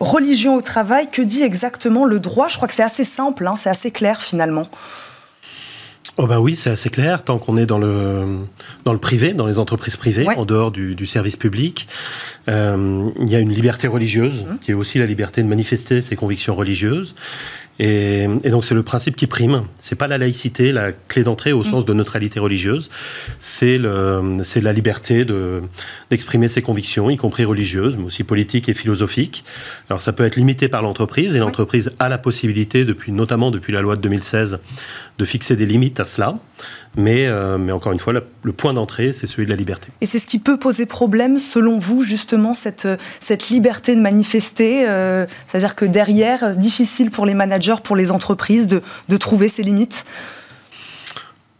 religion 0.00 0.56
au 0.56 0.60
travail, 0.60 1.08
que 1.10 1.22
dit 1.22 1.42
exactement 1.42 2.04
le 2.04 2.18
droit? 2.18 2.48
Je 2.48 2.56
crois 2.56 2.68
que 2.68 2.74
c'est 2.74 2.82
assez 2.82 3.04
simple, 3.04 3.46
hein, 3.46 3.56
c'est 3.56 3.70
assez 3.70 3.90
clair 3.90 4.22
finalement. 4.22 4.66
Oh 6.18 6.26
bah 6.26 6.40
oui, 6.40 6.56
c'est 6.56 6.70
assez 6.70 6.90
clair. 6.90 7.24
Tant 7.24 7.38
qu'on 7.38 7.56
est 7.56 7.64
dans 7.64 7.78
le, 7.78 8.40
dans 8.84 8.92
le 8.92 8.98
privé, 8.98 9.32
dans 9.32 9.46
les 9.46 9.58
entreprises 9.58 9.96
privées, 9.96 10.28
en 10.28 10.44
dehors 10.44 10.70
du, 10.70 11.06
service 11.06 11.36
public, 11.36 11.88
euh, 12.48 13.08
il 13.20 13.30
y 13.30 13.34
a 13.34 13.40
une 13.40 13.52
liberté 13.52 13.88
religieuse, 13.88 14.44
mmh. 14.44 14.58
qui 14.60 14.70
est 14.72 14.74
aussi 14.74 14.98
la 14.98 15.06
liberté 15.06 15.42
de 15.42 15.48
manifester 15.48 16.02
ses 16.02 16.16
convictions 16.16 16.54
religieuses. 16.54 17.14
Et, 17.78 18.28
donc 18.50 18.64
c'est 18.64 18.74
le 18.74 18.82
principe 18.82 19.16
qui 19.16 19.26
prime. 19.26 19.62
C'est 19.78 19.96
pas 19.96 20.06
la 20.06 20.18
laïcité, 20.18 20.72
la 20.72 20.92
clé 20.92 21.22
d'entrée 21.22 21.52
au 21.52 21.60
mmh. 21.60 21.64
sens 21.64 21.84
de 21.84 21.92
neutralité 21.92 22.38
religieuse. 22.38 22.90
C'est 23.40 23.78
le, 23.78 24.38
c'est 24.42 24.60
la 24.60 24.72
liberté 24.72 25.24
de 25.24 25.62
d'exprimer 26.10 26.48
ses 26.48 26.62
convictions, 26.62 27.10
y 27.10 27.16
compris 27.16 27.44
religieuses, 27.44 27.96
mais 27.96 28.04
aussi 28.04 28.24
politiques 28.24 28.68
et 28.68 28.74
philosophiques. 28.74 29.44
Alors 29.88 30.00
ça 30.00 30.12
peut 30.12 30.24
être 30.24 30.36
limité 30.36 30.68
par 30.68 30.82
l'entreprise 30.82 31.34
et 31.34 31.38
l'entreprise 31.38 31.92
a 31.98 32.08
la 32.08 32.18
possibilité, 32.18 32.84
depuis 32.84 33.12
notamment 33.12 33.50
depuis 33.50 33.72
la 33.72 33.80
loi 33.80 33.96
de 33.96 34.02
2016, 34.02 34.58
de 35.18 35.24
fixer 35.24 35.56
des 35.56 35.66
limites 35.66 36.00
à 36.00 36.04
cela. 36.04 36.38
Mais, 36.96 37.26
euh, 37.26 37.56
mais 37.56 37.72
encore 37.72 37.92
une 37.92 37.98
fois, 37.98 38.12
le 38.12 38.52
point 38.52 38.74
d'entrée, 38.74 39.12
c'est 39.12 39.26
celui 39.26 39.44
de 39.44 39.50
la 39.50 39.56
liberté. 39.56 39.88
Et 40.00 40.06
c'est 40.06 40.18
ce 40.18 40.26
qui 40.26 40.38
peut 40.38 40.58
poser 40.58 40.84
problème, 40.84 41.38
selon 41.38 41.78
vous, 41.78 42.02
justement, 42.02 42.52
cette, 42.54 42.86
cette 43.20 43.48
liberté 43.48 43.96
de 43.96 44.00
manifester 44.00 44.86
euh, 44.88 45.26
C'est-à-dire 45.48 45.74
que 45.74 45.86
derrière, 45.86 46.56
difficile 46.56 47.10
pour 47.10 47.24
les 47.24 47.34
managers, 47.34 47.76
pour 47.82 47.96
les 47.96 48.10
entreprises 48.10 48.66
de, 48.66 48.82
de 49.08 49.16
trouver 49.16 49.48
ces 49.48 49.62
limites? 49.62 50.04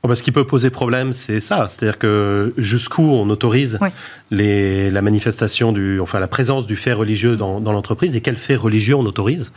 Oh, 0.04 0.08
bah, 0.08 0.16
ce 0.16 0.24
qui 0.24 0.32
peut 0.32 0.44
poser 0.44 0.70
problème, 0.70 1.12
c'est 1.12 1.38
ça. 1.38 1.68
C'est-à-dire 1.68 1.96
que 1.96 2.52
jusqu'où 2.58 3.02
on 3.02 3.30
autorise 3.30 3.78
les, 4.32 4.90
la 4.90 5.00
manifestation 5.00 5.70
du, 5.70 6.00
enfin 6.00 6.18
la 6.18 6.26
présence 6.26 6.66
du 6.66 6.74
fait 6.74 6.92
religieux 6.92 7.36
dans, 7.36 7.60
dans 7.60 7.70
l'entreprise 7.70 8.16
et 8.16 8.20
quel 8.20 8.34
fait 8.34 8.56
religieux 8.56 8.96
on 8.96 9.06
autorise? 9.06 9.52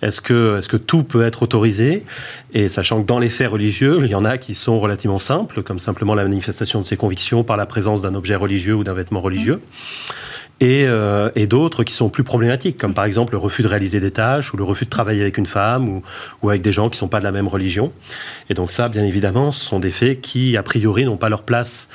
Est-ce 0.00 0.22
que, 0.22 0.56
est-ce 0.56 0.68
que 0.68 0.78
tout 0.78 1.02
peut 1.02 1.22
être 1.22 1.42
autorisé? 1.42 2.04
Et 2.54 2.70
sachant 2.70 3.02
que 3.02 3.06
dans 3.06 3.18
les 3.18 3.28
faits 3.28 3.50
religieux, 3.50 3.98
il 4.02 4.10
y 4.10 4.14
en 4.14 4.24
a 4.24 4.38
qui 4.38 4.54
sont 4.54 4.80
relativement 4.80 5.18
simples, 5.18 5.62
comme 5.62 5.78
simplement 5.78 6.14
la 6.14 6.22
manifestation 6.22 6.80
de 6.80 6.86
ses 6.86 6.96
convictions 6.96 7.44
par 7.44 7.58
la 7.58 7.66
présence 7.66 8.00
d'un 8.00 8.14
objet 8.14 8.34
religieux 8.36 8.74
ou 8.74 8.84
d'un 8.84 8.94
vêtement 8.94 9.20
religieux. 9.20 9.60
Euh, 10.62 11.30
et, 11.34 11.46
d'autres 11.46 11.82
qui 11.82 11.92
sont 11.92 12.08
plus 12.08 12.24
problématiques, 12.24 12.78
comme 12.78 12.94
par 12.94 13.04
exemple 13.04 13.32
le 13.32 13.38
refus 13.38 13.62
de 13.62 13.68
réaliser 13.68 14.00
des 14.00 14.10
tâches 14.10 14.54
ou 14.54 14.56
le 14.56 14.62
refus 14.62 14.84
de 14.84 14.90
travailler 14.90 15.20
avec 15.20 15.36
une 15.36 15.46
femme 15.46 15.88
ou, 15.88 16.02
ou 16.42 16.50
avec 16.50 16.62
des 16.62 16.72
gens 16.72 16.88
qui 16.88 16.96
ne 16.96 16.98
sont 16.98 17.08
pas 17.08 17.18
de 17.18 17.24
la 17.24 17.32
même 17.32 17.48
religion. 17.48 17.92
Et 18.48 18.54
donc 18.54 18.70
ça, 18.70 18.88
bien 18.88 19.04
évidemment, 19.04 19.50
ce 19.50 19.64
sont 19.64 19.80
des 19.80 19.90
faits 19.90 20.20
qui, 20.20 20.56
a 20.56 20.62
priori, 20.62 21.04
n'ont 21.04 21.16
pas 21.16 21.28
leur 21.28 21.42
place 21.42 21.88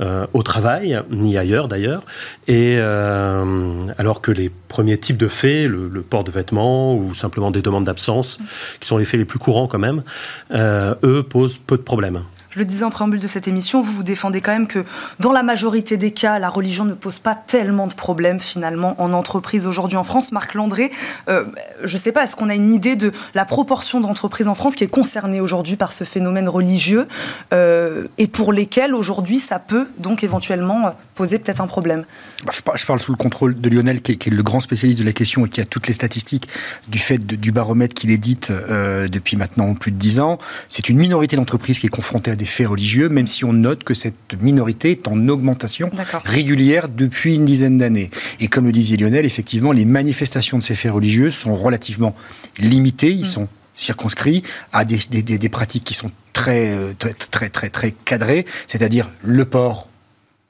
euh, 0.00 0.26
au 0.32 0.42
travail, 0.42 1.00
ni 1.10 1.36
ailleurs 1.36 1.68
d'ailleurs. 1.68 2.02
Et 2.48 2.76
euh, 2.78 3.86
alors 3.98 4.20
que 4.22 4.32
les 4.32 4.50
premiers 4.68 4.98
types 4.98 5.18
de 5.18 5.28
faits, 5.28 5.68
le, 5.68 5.88
port 6.02 6.24
de 6.24 6.30
vêtements 6.30 6.96
ou 6.96 7.14
simplement 7.14 7.50
des 7.50 7.62
demandes 7.62 7.84
d'absence, 7.84 8.38
qui 8.80 8.88
sont 8.88 8.96
les 8.96 9.04
faits 9.04 9.18
les 9.18 9.26
plus 9.26 9.38
courants 9.38 9.66
quand 9.66 9.78
même, 9.78 10.02
eux 10.52 11.22
posent 11.22 11.58
peu 11.58 11.76
de 11.76 11.82
problèmes 11.82 12.22
je 12.54 12.60
le 12.60 12.64
disais 12.64 12.84
en 12.84 12.90
préambule 12.90 13.18
de 13.18 13.26
cette 13.26 13.48
émission, 13.48 13.82
vous 13.82 13.90
vous 13.90 14.02
défendez 14.04 14.40
quand 14.40 14.52
même 14.52 14.68
que 14.68 14.84
dans 15.18 15.32
la 15.32 15.42
majorité 15.42 15.96
des 15.96 16.12
cas, 16.12 16.38
la 16.38 16.48
religion 16.48 16.84
ne 16.84 16.94
pose 16.94 17.18
pas 17.18 17.34
tellement 17.34 17.88
de 17.88 17.94
problèmes 17.94 18.40
finalement 18.40 18.94
en 19.02 19.12
entreprise 19.12 19.66
aujourd'hui 19.66 19.96
en 19.96 20.04
France. 20.04 20.30
Marc 20.30 20.54
Landré, 20.54 20.92
euh, 21.28 21.44
je 21.82 21.94
ne 21.94 21.98
sais 21.98 22.12
pas, 22.12 22.22
est-ce 22.22 22.36
qu'on 22.36 22.48
a 22.48 22.54
une 22.54 22.72
idée 22.72 22.94
de 22.94 23.10
la 23.34 23.44
proportion 23.44 24.00
d'entreprises 24.00 24.46
en 24.46 24.54
France 24.54 24.76
qui 24.76 24.84
est 24.84 24.88
concernée 24.88 25.40
aujourd'hui 25.40 25.74
par 25.74 25.90
ce 25.90 26.04
phénomène 26.04 26.48
religieux 26.48 27.08
euh, 27.52 28.06
et 28.18 28.28
pour 28.28 28.52
lesquelles 28.52 28.94
aujourd'hui 28.94 29.40
ça 29.40 29.58
peut 29.58 29.88
donc 29.98 30.22
éventuellement 30.22 30.86
euh, 30.86 30.90
poser 31.16 31.40
peut-être 31.40 31.60
un 31.60 31.66
problème? 31.66 32.04
Bah, 32.46 32.52
je, 32.54 32.86
parle, 32.86 33.00
sous 33.00 33.10
le 33.10 33.16
contrôle 33.16 33.60
de 33.60 33.68
Lionel, 33.68 34.00
qui 34.00 34.12
est, 34.12 34.26
le 34.26 34.42
grand 34.44 34.60
spécialiste 34.60 35.00
de 35.00 35.04
la 35.04 35.12
question 35.12 35.44
et 35.44 35.48
qui 35.48 35.60
a 35.60 35.64
toutes 35.64 35.88
les 35.88 35.92
statistiques 35.92 36.48
du 36.86 37.00
fait 37.00 37.18
du 37.18 37.50
baromètre 37.50 37.94
qu'il 37.94 38.12
édite 38.12 38.52
depuis 38.68 39.36
maintenant 39.36 39.74
plus 39.74 39.90
de 39.90 39.96
dix 39.96 40.20
ans. 40.20 40.38
C'est 40.68 40.88
une 40.88 40.98
minorité 40.98 41.34
d'entreprises 41.34 41.80
qui 41.80 41.86
est 41.86 41.90
confrontée 41.90 42.30
à 42.30 42.36
des 42.36 42.43
faits 42.44 42.68
religieux, 42.68 43.08
même 43.08 43.26
si 43.26 43.44
on 43.44 43.52
note 43.52 43.84
que 43.84 43.94
cette 43.94 44.40
minorité 44.40 44.92
est 44.92 45.08
en 45.08 45.28
augmentation 45.28 45.90
régulière 46.24 46.88
depuis 46.88 47.36
une 47.36 47.44
dizaine 47.44 47.78
d'années. 47.78 48.10
Et 48.40 48.48
comme 48.48 48.66
le 48.66 48.72
disait 48.72 48.96
Lionel, 48.96 49.24
effectivement, 49.24 49.72
les 49.72 49.84
manifestations 49.84 50.58
de 50.58 50.62
ces 50.62 50.74
faits 50.74 50.92
religieux 50.92 51.30
sont 51.30 51.54
relativement 51.54 52.14
limitées, 52.58 53.12
ils 53.12 53.22
mm. 53.22 53.24
sont 53.24 53.48
circonscrits 53.76 54.42
à 54.72 54.84
des, 54.84 54.98
des, 54.98 55.48
pratiques 55.48 55.84
qui 55.84 55.94
sont 55.94 56.10
très, 56.32 56.94
très, 56.94 57.12
très, 57.12 57.48
très, 57.48 57.70
très 57.70 57.90
cadrées, 57.90 58.46
c'est-à-dire 58.66 59.10
le 59.22 59.44
port 59.44 59.88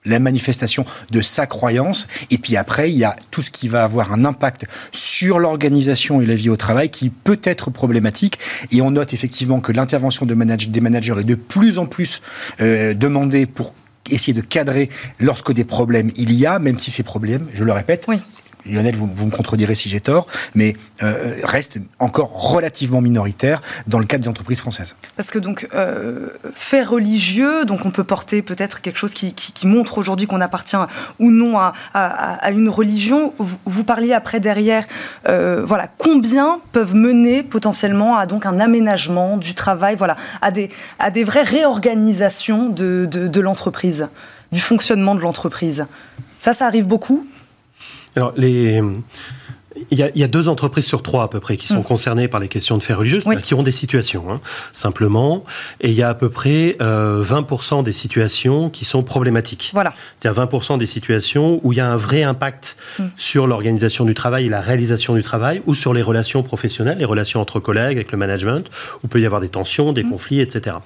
la 0.04 0.18
manifestation 0.18 0.84
de 1.10 1.20
sa 1.20 1.46
croyance. 1.46 2.06
Et 2.30 2.38
puis 2.38 2.56
après, 2.56 2.90
il 2.90 2.96
y 2.96 3.04
a 3.04 3.16
tout 3.30 3.42
ce 3.42 3.50
qui 3.50 3.68
va 3.68 3.84
avoir 3.84 4.12
un 4.12 4.24
impact 4.24 4.66
sur 4.92 5.38
l'organisation 5.38 6.20
et 6.20 6.26
la 6.26 6.34
vie 6.34 6.50
au 6.50 6.56
travail 6.56 6.90
qui 6.90 7.10
peut 7.10 7.40
être 7.42 7.70
problématique. 7.70 8.38
Et 8.70 8.82
on 8.82 8.90
note 8.90 9.14
effectivement 9.14 9.60
que 9.60 9.72
l'intervention 9.72 10.26
de 10.26 10.34
des 10.34 10.80
managers 10.80 11.14
est 11.18 11.24
de 11.24 11.34
plus 11.34 11.78
en 11.78 11.86
plus 11.86 12.20
euh, 12.60 12.92
demandée 12.94 13.46
pour 13.46 13.74
essayer 14.10 14.34
de 14.34 14.42
cadrer 14.42 14.90
lorsque 15.18 15.52
des 15.52 15.64
problèmes 15.64 16.10
il 16.16 16.32
y 16.32 16.44
a, 16.44 16.58
même 16.58 16.78
si 16.78 16.90
ces 16.90 17.02
problèmes, 17.02 17.46
je 17.54 17.64
le 17.64 17.72
répète, 17.72 18.04
oui. 18.08 18.16
Lionel, 18.66 18.96
vous, 18.96 19.26
me 19.26 19.30
contredirez 19.30 19.74
si 19.74 19.88
j'ai 19.88 20.00
tort, 20.00 20.26
mais 20.54 20.74
euh, 21.02 21.36
reste 21.44 21.78
encore 21.98 22.30
relativement 22.32 23.00
minoritaire 23.00 23.60
dans 23.86 23.98
le 23.98 24.06
cadre 24.06 24.22
des 24.24 24.28
entreprises 24.28 24.60
françaises. 24.60 24.96
Parce 25.16 25.30
que 25.30 25.38
donc, 25.38 25.68
euh, 25.74 26.30
fait 26.54 26.82
religieux, 26.82 27.64
donc 27.64 27.84
on 27.84 27.90
peut 27.90 28.04
porter 28.04 28.42
peut-être 28.42 28.80
quelque 28.80 28.96
chose 28.96 29.12
qui, 29.12 29.34
montre 29.64 29.98
aujourd'hui 29.98 30.26
qu'on 30.26 30.42
appartient 30.42 30.76
ou 31.18 31.30
non 31.30 31.58
à, 31.58 32.50
une 32.50 32.68
religion. 32.68 33.34
Vous, 33.38 33.84
parliez 33.84 34.12
après 34.12 34.40
derrière, 34.40 34.86
euh, 35.28 35.64
voilà, 35.64 35.88
combien 35.98 36.58
peuvent 36.72 36.94
mener 36.94 37.42
potentiellement 37.42 38.16
à 38.16 38.26
donc 38.26 38.46
un 38.46 38.60
aménagement 38.60 39.36
du 39.36 39.54
travail, 39.54 39.96
voilà, 39.96 40.16
à 40.42 40.50
des, 40.50 40.68
à 40.98 41.10
des 41.10 41.24
vraies 41.24 41.42
réorganisations 41.42 42.68
de, 42.68 43.06
de 43.06 43.40
l'entreprise, 43.40 44.08
du 44.52 44.60
fonctionnement 44.60 45.14
de 45.14 45.20
l'entreprise? 45.20 45.86
Ça, 46.40 46.52
ça 46.52 46.66
arrive 46.66 46.86
beaucoup? 46.86 47.26
Alors, 48.16 48.32
les. 48.36 48.82
Il 49.90 49.98
y, 49.98 50.22
a, 50.22 50.28
deux 50.28 50.48
entreprises 50.48 50.86
sur 50.86 51.02
trois 51.02 51.24
à 51.24 51.28
peu 51.28 51.40
près 51.40 51.56
qui 51.56 51.66
sont 51.66 51.80
mm. 51.80 51.84
concernées 51.84 52.28
par 52.28 52.38
les 52.38 52.46
questions 52.46 52.78
de 52.78 52.82
faits 52.82 52.96
religieux, 52.96 53.20
qui 53.42 53.54
ont 53.54 53.64
des 53.64 53.72
situations, 53.72 54.24
hein, 54.30 54.40
simplement. 54.72 55.44
Et 55.80 55.90
il 55.90 55.96
y 55.96 56.02
a 56.02 56.10
à 56.10 56.14
peu 56.14 56.30
près 56.30 56.76
20% 56.78 56.80
euh, 56.80 57.82
des 57.82 57.92
situations 57.92 58.70
qui 58.70 58.84
sont 58.84 59.02
problématiques. 59.02 59.72
Voilà. 59.74 59.92
C'est-à-dire 60.16 60.44
20% 60.44 60.78
des 60.78 60.86
situations 60.86 61.60
où 61.64 61.72
il 61.72 61.76
y 61.76 61.80
a 61.80 61.90
un 61.90 61.96
vrai 61.96 62.22
impact 62.22 62.76
mm. 63.00 63.04
sur 63.16 63.48
l'organisation 63.48 64.04
du 64.04 64.14
travail 64.14 64.46
et 64.46 64.48
la 64.48 64.60
réalisation 64.60 65.14
du 65.14 65.24
travail, 65.24 65.60
ou 65.66 65.74
sur 65.74 65.92
les 65.92 66.02
relations 66.02 66.44
professionnelles, 66.44 66.98
les 66.98 67.04
relations 67.04 67.40
entre 67.40 67.58
collègues, 67.58 67.96
avec 67.96 68.12
le 68.12 68.18
management, 68.18 68.70
où 69.02 69.08
peut 69.08 69.20
y 69.20 69.26
avoir 69.26 69.40
des 69.40 69.48
tensions, 69.48 69.92
des 69.92 70.04
mm. 70.04 70.10
conflits, 70.10 70.40
etc. 70.40 70.76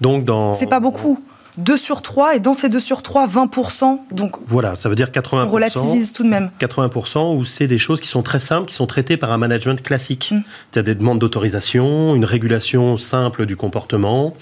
Donc 0.00 0.24
dans. 0.24 0.52
C'est 0.52 0.66
pas 0.66 0.80
beaucoup. 0.80 1.24
2 1.58 1.76
sur 1.76 2.00
3, 2.00 2.36
et 2.36 2.40
dans 2.40 2.54
ces 2.54 2.68
2 2.68 2.80
sur 2.80 3.02
3, 3.02 3.28
20%. 3.28 3.98
Donc 4.10 4.36
voilà, 4.46 4.74
ça 4.74 4.88
veut 4.88 4.94
dire 4.94 5.08
80%. 5.08 5.44
On 5.44 5.48
relativise 5.48 6.12
tout 6.12 6.22
de 6.22 6.28
même. 6.28 6.50
80% 6.60 7.36
où 7.36 7.44
c'est 7.44 7.66
des 7.66 7.78
choses 7.78 8.00
qui 8.00 8.08
sont 8.08 8.22
très 8.22 8.38
simples, 8.38 8.66
qui 8.66 8.74
sont 8.74 8.86
traitées 8.86 9.16
par 9.16 9.32
un 9.32 9.38
management 9.38 9.82
classique. 9.82 10.28
Tu 10.28 10.34
mm. 10.34 10.44
as 10.76 10.82
des 10.82 10.94
demandes 10.94 11.18
d'autorisation, 11.18 12.14
une 12.14 12.24
régulation 12.24 12.96
simple 12.96 13.44
du 13.44 13.56
comportement, 13.56 14.34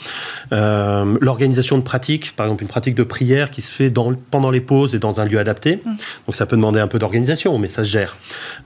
euh, 0.52 1.16
l'organisation 1.20 1.78
de 1.78 1.82
pratiques, 1.82 2.36
par 2.36 2.46
exemple 2.46 2.62
une 2.62 2.68
pratique 2.68 2.94
de 2.94 3.02
prière 3.02 3.50
qui 3.50 3.62
se 3.62 3.72
fait 3.72 3.90
dans, 3.90 4.14
pendant 4.30 4.50
les 4.50 4.60
pauses 4.60 4.94
et 4.94 4.98
dans 4.98 5.20
un 5.20 5.24
lieu 5.24 5.38
adapté. 5.38 5.82
Mm. 5.84 5.90
Donc 6.26 6.34
ça 6.34 6.46
peut 6.46 6.56
demander 6.56 6.80
un 6.80 6.88
peu 6.88 7.00
d'organisation, 7.00 7.58
mais 7.58 7.68
ça 7.68 7.82
se 7.82 7.90
gère. 7.90 8.16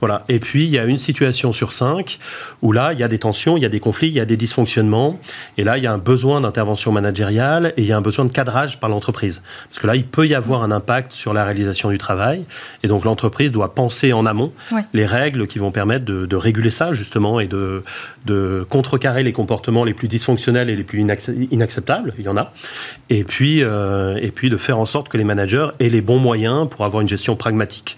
Voilà. 0.01 0.23
Et 0.29 0.39
puis 0.39 0.65
il 0.65 0.71
y 0.71 0.77
a 0.77 0.85
une 0.85 0.99
situation 0.99 1.51
sur 1.51 1.71
cinq 1.71 2.19
où 2.61 2.71
là, 2.71 2.93
il 2.93 2.99
y 2.99 3.03
a 3.03 3.07
des 3.07 3.19
tensions, 3.19 3.57
il 3.57 3.63
y 3.63 3.65
a 3.65 3.69
des 3.69 3.79
conflits, 3.79 4.07
il 4.07 4.13
y 4.13 4.19
a 4.19 4.25
des 4.25 4.37
dysfonctionnements. 4.37 5.19
Et 5.57 5.63
là, 5.63 5.77
il 5.77 5.83
y 5.83 5.87
a 5.87 5.93
un 5.93 5.97
besoin 5.97 6.41
d'intervention 6.41 6.91
managériale 6.91 7.73
et 7.77 7.81
il 7.81 7.87
y 7.87 7.91
a 7.91 7.97
un 7.97 8.01
besoin 8.01 8.25
de 8.25 8.34
cadrage 8.35 8.81
par 8.81 8.89
l'entreprise. 8.89 9.41
Parce 9.69 9.79
que 9.79 9.87
là, 9.87 9.95
il 9.95 10.05
peut 10.05 10.27
y 10.27 10.35
avoir 10.35 10.61
un 10.61 10.71
impact 10.71 11.13
sur 11.13 11.33
la 11.33 11.45
réalisation 11.45 11.89
du 11.89 11.97
travail. 11.97 12.43
Et 12.83 12.89
donc, 12.89 13.05
l'entreprise 13.05 13.53
doit 13.53 13.73
penser 13.73 14.11
en 14.11 14.25
amont 14.25 14.51
les 14.93 15.05
règles 15.05 15.47
qui 15.47 15.57
vont 15.57 15.71
permettre 15.71 16.03
de, 16.03 16.35
réguler 16.35 16.69
ça, 16.69 16.91
justement, 16.91 17.39
et 17.39 17.47
de, 17.47 17.83
de, 18.25 18.65
contrecarrer 18.69 19.23
les 19.23 19.31
comportements 19.31 19.85
les 19.85 19.93
plus 19.93 20.09
dysfonctionnels 20.09 20.69
et 20.69 20.75
les 20.75 20.83
plus 20.83 20.99
inacceptables. 20.99 22.13
Il 22.19 22.25
y 22.25 22.27
en 22.27 22.35
a. 22.35 22.51
Et 23.09 23.23
puis, 23.23 23.63
euh, 23.63 24.17
et 24.21 24.31
puis 24.31 24.49
de 24.49 24.57
faire 24.57 24.79
en 24.79 24.85
sorte 24.85 25.07
que 25.07 25.17
les 25.17 25.23
managers 25.23 25.67
aient 25.79 25.89
les 25.89 26.01
bons 26.01 26.19
moyens 26.19 26.67
pour 26.69 26.83
avoir 26.83 27.01
une 27.01 27.09
gestion 27.09 27.37
pragmatique 27.37 27.97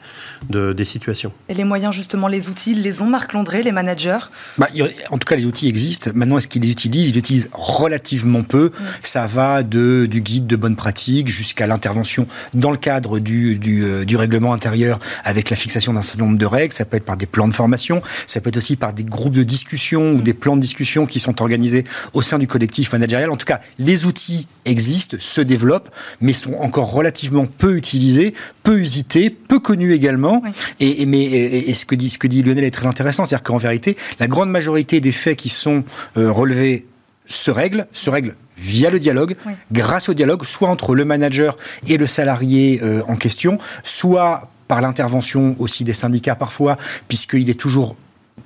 de, 0.50 0.74
des 0.74 0.86
situations. 0.86 1.32
Et 1.50 1.56
les 1.56 1.64
moyens, 1.64 1.94
justement, 1.96 2.28
les 2.28 2.48
outils, 2.48 2.72
ils 2.72 2.84
les 2.84 3.02
ont, 3.02 3.08
Marc 3.08 3.34
Landré, 3.34 3.64
les 3.64 3.72
managers? 3.72 4.20
Bah, 4.58 4.70
En 5.10 5.18
tout 5.18 5.26
cas, 5.26 5.36
les 5.36 5.46
outils 5.46 5.68
existent. 5.68 6.12
Maintenant, 6.14 6.38
est-ce 6.38 6.48
qu'ils 6.48 6.62
les 6.62 6.72
utilisent? 6.72 7.08
Ils 7.10 7.14
les 7.14 7.20
utilisent 7.20 7.50
relativement 7.54 8.44
peu. 8.44 8.72
Ça 9.02 9.26
va 9.26 9.64
de, 9.64 10.06
du 10.06 10.22
guide 10.28 10.46
de 10.46 10.58
bonne 10.58 10.76
pratique 10.76 11.30
jusqu'à 11.30 11.68
l'intervention 11.68 12.28
dans 12.54 12.72
le 12.72 12.78
cadre 12.78 13.20
du, 13.20 13.58
du, 13.58 13.86
euh, 13.86 14.04
du, 14.04 14.18
règlement 14.18 14.52
intérieur 14.52 15.00
avec 15.24 15.50
la 15.50 15.56
fixation 15.56 15.94
d'un 15.94 16.02
certain 16.02 16.26
nombre 16.26 16.38
de 16.38 16.46
règles. 16.46 16.74
Ça 16.74 16.84
peut 16.84 16.98
être 16.98 17.06
par 17.06 17.16
des 17.16 17.26
plans 17.26 17.48
de 17.48 17.54
formation, 17.54 18.02
ça 18.26 18.42
peut 18.42 18.50
être 18.50 18.58
aussi 18.58 18.76
par 18.76 18.92
des 18.92 19.06
groupes 19.06 19.34
de 19.34 19.44
discussion 19.44 20.12
ou 20.12 20.22
des 20.22 20.34
plans 20.34 20.58
de 20.58 20.62
discussion 20.62 21.06
qui 21.06 21.20
sont 21.20 21.42
organisés 21.42 21.86
au 22.14 22.22
sein 22.22 22.40
du 22.40 22.48
collectif 22.48 22.92
managérial. 22.92 23.32
En 23.32 23.38
tout 23.38 23.46
cas, 23.46 23.62
les 23.80 24.06
outils 24.06 24.48
existent, 24.66 25.16
se 25.20 25.40
développent, 25.40 25.90
mais 26.20 26.34
sont 26.34 26.56
encore 26.56 26.92
relativement 26.92 27.46
peu 27.46 27.78
utilisés, 27.78 28.34
peu 28.64 28.80
usités, 28.80 29.30
peu 29.30 29.60
connus 29.60 29.94
également 29.94 30.44
et, 30.82 31.06
mais, 31.06 31.24
et, 31.24 31.74
ce, 31.74 31.86
que 31.86 31.96
dit, 31.96 32.10
ce 32.10 32.18
que 32.18 32.28
dit 32.28 32.44
Lionel 32.44 32.66
est 32.66 32.72
très 32.72 32.88
intéressant, 32.88 33.24
c'est-à-dire 33.24 33.44
qu'en 33.44 33.58
vérité, 33.58 33.96
la 34.20 34.28
grande 34.28 34.50
majorité 34.50 35.00
des 35.00 35.14
faits 35.14 35.38
qui 35.38 35.50
sont 35.50 35.84
euh, 36.18 36.32
relevés 36.32 36.86
se 37.28 37.52
règle, 37.52 37.88
se 37.94 38.10
règle 38.10 38.36
via 38.58 38.90
le 38.90 39.00
dialogue, 39.00 39.36
grâce 39.72 40.10
au 40.10 40.14
dialogue, 40.14 40.44
soit 40.46 40.70
entre 40.70 40.96
le 40.96 41.06
manager 41.06 41.58
et 41.88 41.98
le 41.98 42.08
salarié 42.08 42.80
euh, 42.82 43.04
en 43.08 43.16
question, 43.16 43.60
soit 43.84 44.50
par 44.68 44.82
l'intervention 44.82 45.56
aussi 45.60 45.84
des 45.84 45.94
syndicats 45.94 46.36
parfois, 46.36 46.78
puisqu'il 47.08 47.50
est 47.50 47.60
toujours 47.60 47.96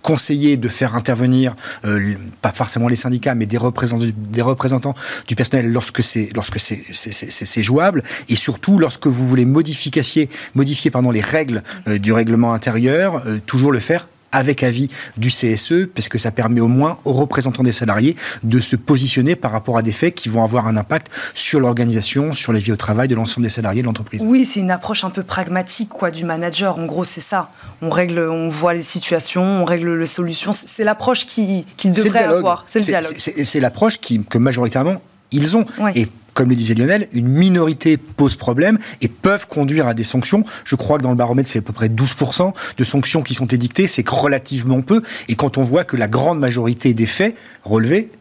conseillé 0.02 0.58
de 0.58 0.68
faire 0.68 0.96
intervenir, 0.96 1.56
euh, 1.86 2.16
pas 2.42 2.52
forcément 2.52 2.88
les 2.88 2.96
syndicats, 2.96 3.36
mais 3.36 3.46
des 3.46 3.58
représentants, 3.58 4.06
des 4.16 4.42
représentants 4.42 4.96
du 5.28 5.36
personnel 5.36 5.72
lorsque 5.72 6.02
c'est 6.02 6.30
lorsque 6.34 6.60
c'est 6.60 7.64
jouable, 7.64 8.04
et 8.30 8.36
surtout 8.36 8.78
lorsque 8.78 9.08
vous 9.08 9.28
voulez 9.28 9.46
modifier, 9.46 10.30
modifier 10.56 10.92
pardon, 10.92 11.12
les 11.12 11.22
règles 11.22 11.64
euh, 11.88 12.00
du 12.00 12.14
règlement 12.14 12.54
intérieur, 12.54 13.24
toujours 13.46 13.72
le 13.72 13.80
faire 13.80 14.08
avec 14.32 14.64
avis 14.64 14.90
du 15.18 15.30
CSE, 15.30 15.88
parce 15.94 16.10
que 16.10 16.18
ça 16.18 16.32
permet 16.32 16.62
au 16.62 16.68
moins 16.68 16.98
aux 17.06 17.14
représentants 17.14 17.64
des 17.64 17.72
salariés 17.72 18.16
de 18.44 18.60
se 18.60 18.76
positionner 18.76 19.36
par 19.36 19.52
rapport 19.52 19.78
à 19.78 19.82
des 19.82 19.92
faits 19.92 20.16
qui 20.16 20.30
vont 20.30 20.44
avoir 20.44 20.68
un 20.68 20.78
impact 20.78 21.08
sur 21.34 21.60
l'organisation, 21.60 22.34
sur 22.34 22.54
la 22.54 22.60
vie 22.60 22.72
au 22.72 22.76
travail 22.76 23.08
de 23.08 23.16
l'ensemble 23.16 23.46
des 23.46 23.52
salariés 23.52 23.82
de 23.82 23.88
l'entreprise. 23.88 24.24
Oui, 24.26 24.46
c'est 24.46 24.60
une 24.60 24.72
approche 24.72 25.04
un 25.04 25.10
peu 25.10 25.24
pragmatique 25.24 25.90
quoi, 25.90 26.12
du 26.12 26.26
manager. 26.26 26.78
En 26.78 26.86
gros, 26.86 27.06
c'est 27.06 27.22
ça. 27.22 27.50
On 27.82 27.90
règle, 27.90 28.20
on 28.20 28.50
voit 28.50 28.74
les 28.74 28.84
situations, 28.84 29.44
on 29.44 29.66
règle 29.66 29.98
les 29.98 30.08
solutions. 30.08 30.54
C'est 30.54 30.84
l'approche 30.84 31.26
qu'il 31.26 31.66
devrait 31.86 32.24
avoir. 32.24 32.64
C'est 32.68 32.80
le 32.80 32.86
dialogue. 32.86 33.16
C'est 33.18 33.60
l'approche 33.60 33.98
que 34.00 34.38
majoritairement 34.38 35.02
ils 35.32 35.56
ont. 35.56 35.66
Et 35.96 36.08
comme 36.34 36.50
le 36.50 36.56
disait 36.56 36.74
Lionel, 36.74 37.08
une 37.14 37.28
minorité 37.28 37.98
pose 37.98 38.36
problème 38.36 38.78
et 39.02 39.08
peuvent 39.08 39.48
conduire 39.48 39.88
à 39.88 39.94
des 39.94 40.04
sanctions. 40.04 40.44
Je 40.64 40.76
crois 40.76 40.98
que 40.98 41.04
dans 41.04 41.10
le 41.10 41.16
baromètre, 41.16 41.50
c'est 41.50 41.60
à 41.60 41.62
peu 41.62 41.74
près 41.74 41.88
12% 41.88 42.54
de 42.78 42.84
sanctions 42.84 43.22
qui 43.22 43.34
sont 43.34 43.48
édictées, 43.48 43.88
c'est 43.88 44.08
relativement 44.08 44.82
peu. 44.82 45.02
Et 45.28 45.36
quand 45.36 45.58
on 45.58 45.64
voit 45.64 45.84
que 45.84 45.98
la 45.98 46.08
grande 46.08 46.40
majorité 46.40 46.94
des 46.94 47.06
faits 47.06 47.36
relevés 47.64 48.12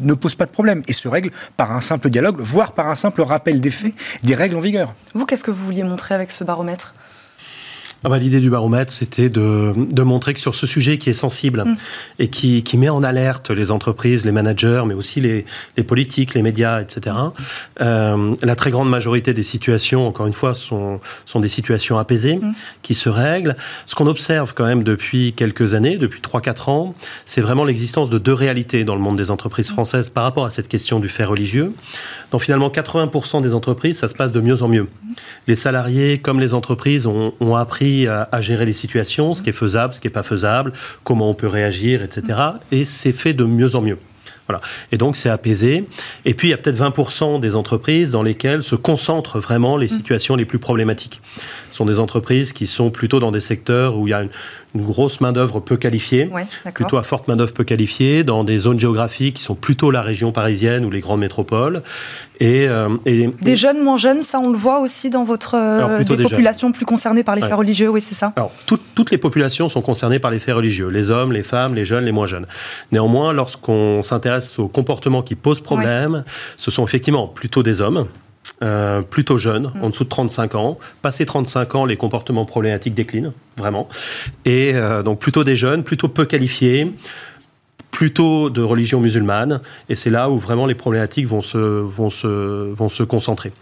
ne 0.00 0.14
posent 0.14 0.34
pas 0.34 0.46
de 0.46 0.50
problème 0.50 0.82
et 0.88 0.92
se 0.92 1.08
règlent 1.08 1.30
par 1.56 1.72
un 1.72 1.80
simple 1.80 2.10
dialogue, 2.10 2.40
voire 2.40 2.72
par 2.72 2.88
un 2.88 2.94
simple 2.94 3.22
rappel 3.22 3.60
des 3.60 3.70
faits, 3.70 3.94
des 4.22 4.34
règles 4.34 4.56
en 4.56 4.60
vigueur. 4.60 4.94
Vous, 5.14 5.26
qu'est-ce 5.26 5.44
que 5.44 5.50
vous 5.50 5.64
vouliez 5.64 5.84
montrer 5.84 6.14
avec 6.14 6.30
ce 6.30 6.44
baromètre? 6.44 6.94
Ah 8.04 8.10
bah, 8.10 8.18
L'idée 8.18 8.40
du 8.40 8.50
baromètre, 8.50 8.92
c'était 8.92 9.30
de, 9.30 9.72
de, 9.76 10.02
montrer 10.02 10.34
que 10.34 10.40
sur 10.40 10.54
ce 10.54 10.66
sujet 10.66 10.98
qui 10.98 11.08
est 11.08 11.14
sensible 11.14 11.64
mm. 11.64 11.76
et 12.18 12.28
qui, 12.28 12.62
qui, 12.62 12.76
met 12.76 12.90
en 12.90 13.02
alerte 13.02 13.50
les 13.50 13.70
entreprises, 13.70 14.26
les 14.26 14.32
managers, 14.32 14.82
mais 14.86 14.94
aussi 14.94 15.20
les, 15.20 15.46
les 15.78 15.84
politiques, 15.84 16.34
les 16.34 16.42
médias, 16.42 16.82
etc., 16.82 17.16
euh, 17.80 18.34
la 18.42 18.56
très 18.56 18.70
grande 18.70 18.90
majorité 18.90 19.32
des 19.32 19.42
situations, 19.42 20.06
encore 20.06 20.26
une 20.26 20.34
fois, 20.34 20.54
sont, 20.54 21.00
sont 21.24 21.40
des 21.40 21.48
situations 21.48 21.98
apaisées, 21.98 22.36
mm. 22.36 22.52
qui 22.82 22.94
se 22.94 23.08
règlent. 23.08 23.56
Ce 23.86 23.94
qu'on 23.94 24.06
observe 24.06 24.52
quand 24.54 24.66
même 24.66 24.82
depuis 24.82 25.32
quelques 25.32 25.74
années, 25.74 25.96
depuis 25.96 26.20
3-4 26.20 26.70
ans, 26.70 26.94
c'est 27.24 27.40
vraiment 27.40 27.64
l'existence 27.64 28.10
de 28.10 28.18
deux 28.18 28.34
réalités 28.34 28.84
dans 28.84 28.94
le 28.94 29.00
monde 29.00 29.16
des 29.16 29.30
entreprises 29.30 29.70
mm. 29.70 29.74
françaises 29.74 30.10
par 30.10 30.24
rapport 30.24 30.44
à 30.44 30.50
cette 30.50 30.68
question 30.68 31.00
du 31.00 31.08
fait 31.08 31.24
religieux. 31.24 31.72
Dans 32.34 32.40
finalement 32.40 32.68
80% 32.68 33.42
des 33.42 33.54
entreprises, 33.54 33.98
ça 33.98 34.08
se 34.08 34.14
passe 34.14 34.32
de 34.32 34.40
mieux 34.40 34.64
en 34.64 34.66
mieux. 34.66 34.88
Les 35.46 35.54
salariés, 35.54 36.18
comme 36.18 36.40
les 36.40 36.52
entreprises, 36.52 37.06
ont, 37.06 37.32
ont 37.38 37.54
appris 37.54 38.08
à, 38.08 38.40
gérer 38.40 38.66
les 38.66 38.72
situations, 38.72 39.34
ce 39.34 39.42
qui 39.42 39.50
est 39.50 39.52
faisable, 39.52 39.94
ce 39.94 40.00
qui 40.00 40.08
n'est 40.08 40.12
pas 40.12 40.24
faisable, 40.24 40.72
comment 41.04 41.30
on 41.30 41.34
peut 41.34 41.46
réagir, 41.46 42.02
etc. 42.02 42.40
Et 42.72 42.84
c'est 42.84 43.12
fait 43.12 43.34
de 43.34 43.44
mieux 43.44 43.76
en 43.76 43.82
mieux. 43.82 43.98
Voilà. 44.48 44.60
Et 44.90 44.98
donc, 44.98 45.16
c'est 45.16 45.30
apaisé. 45.30 45.84
Et 46.24 46.34
puis, 46.34 46.48
il 46.48 46.50
y 46.50 46.54
a 46.54 46.56
peut-être 46.56 46.76
20% 46.76 47.38
des 47.38 47.54
entreprises 47.54 48.10
dans 48.10 48.24
lesquelles 48.24 48.64
se 48.64 48.74
concentrent 48.74 49.38
vraiment 49.38 49.76
les 49.76 49.86
situations 49.86 50.34
les 50.34 50.44
plus 50.44 50.58
problématiques. 50.58 51.20
Ce 51.74 51.78
sont 51.78 51.86
des 51.86 51.98
entreprises 51.98 52.52
qui 52.52 52.68
sont 52.68 52.90
plutôt 52.90 53.18
dans 53.18 53.32
des 53.32 53.40
secteurs 53.40 53.98
où 53.98 54.06
il 54.06 54.10
y 54.10 54.14
a 54.14 54.22
une, 54.22 54.28
une 54.76 54.84
grosse 54.84 55.20
main-d'œuvre 55.20 55.58
peu 55.58 55.76
qualifiée, 55.76 56.30
plutôt 56.72 56.98
à 56.98 57.02
forte 57.02 57.26
main-d'œuvre 57.26 57.52
peu 57.52 57.64
qualifiée, 57.64 58.22
dans 58.22 58.44
des 58.44 58.58
zones 58.58 58.78
géographiques 58.78 59.34
qui 59.34 59.42
sont 59.42 59.56
plutôt 59.56 59.90
la 59.90 60.00
région 60.00 60.30
parisienne 60.30 60.84
ou 60.84 60.90
les 60.90 61.00
grandes 61.00 61.18
métropoles. 61.18 61.82
Et, 62.38 62.68
euh, 62.68 62.88
des 63.04 63.56
jeunes, 63.56 63.82
moins 63.82 63.96
jeunes, 63.96 64.22
ça 64.22 64.38
on 64.38 64.52
le 64.52 64.56
voit 64.56 64.78
aussi 64.78 65.10
dans 65.10 65.24
votre 65.24 65.56
euh, 65.56 66.04
des, 66.04 66.16
populations 66.16 66.70
plus 66.70 66.86
concernées 66.86 67.24
par 67.24 67.34
les 67.34 67.42
faits 67.42 67.54
religieux, 67.54 67.88
oui, 67.88 68.00
c'est 68.00 68.14
ça 68.14 68.32
Alors, 68.36 68.52
toutes 68.66 69.10
les 69.10 69.18
populations 69.18 69.68
sont 69.68 69.82
concernées 69.82 70.20
par 70.20 70.30
les 70.30 70.38
faits 70.38 70.54
religieux, 70.54 70.86
les 70.86 71.10
hommes, 71.10 71.32
les 71.32 71.42
femmes, 71.42 71.74
les 71.74 71.84
jeunes, 71.84 72.04
les 72.04 72.12
moins 72.12 72.26
jeunes. 72.26 72.46
Néanmoins, 72.92 73.32
lorsqu'on 73.32 74.04
s'intéresse 74.04 74.60
aux 74.60 74.68
comportements 74.68 75.22
qui 75.22 75.34
posent 75.34 75.58
problème, 75.58 76.22
ce 76.56 76.70
sont 76.70 76.86
effectivement 76.86 77.26
plutôt 77.26 77.64
des 77.64 77.80
hommes. 77.80 78.06
Euh, 78.62 79.02
plutôt 79.02 79.36
jeunes, 79.36 79.72
en 79.82 79.90
dessous 79.90 80.04
de 80.04 80.08
35 80.08 80.54
ans. 80.54 80.78
Passé 81.02 81.26
35 81.26 81.74
ans, 81.74 81.84
les 81.86 81.96
comportements 81.96 82.44
problématiques 82.44 82.94
déclinent, 82.94 83.32
vraiment. 83.56 83.88
Et 84.44 84.74
euh, 84.74 85.02
donc 85.02 85.18
plutôt 85.18 85.44
des 85.44 85.56
jeunes, 85.56 85.82
plutôt 85.82 86.08
peu 86.08 86.24
qualifiés, 86.24 86.92
plutôt 87.90 88.50
de 88.50 88.62
religion 88.62 89.00
musulmane, 89.00 89.60
et 89.88 89.94
c'est 89.94 90.10
là 90.10 90.30
où 90.30 90.38
vraiment 90.38 90.66
les 90.66 90.74
problématiques 90.74 91.26
vont 91.26 91.42
se, 91.42 91.58
vont 91.58 92.10
se, 92.10 92.72
vont 92.72 92.88
se 92.88 93.02
concentrer. 93.02 93.52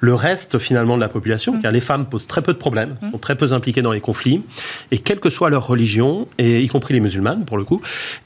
Le 0.00 0.14
reste, 0.14 0.58
finalement, 0.58 0.96
de 0.96 1.00
la 1.00 1.08
population, 1.08 1.52
mm. 1.52 1.56
c'est-à-dire 1.56 1.72
les 1.72 1.80
femmes 1.80 2.06
posent 2.06 2.26
très 2.26 2.42
peu 2.42 2.52
de 2.52 2.58
problèmes, 2.58 2.96
mm. 3.02 3.12
sont 3.12 3.18
très 3.18 3.36
peu 3.36 3.52
impliquées 3.52 3.82
dans 3.82 3.92
les 3.92 4.00
conflits, 4.00 4.42
et 4.90 4.98
quelle 4.98 5.20
que 5.20 5.30
soit 5.30 5.50
leur 5.50 5.66
religion, 5.66 6.28
et 6.38 6.60
y 6.60 6.68
compris 6.68 6.92
les 6.94 7.00
musulmanes, 7.00 7.44
pour 7.44 7.56
le 7.56 7.64
coup, 7.64 7.80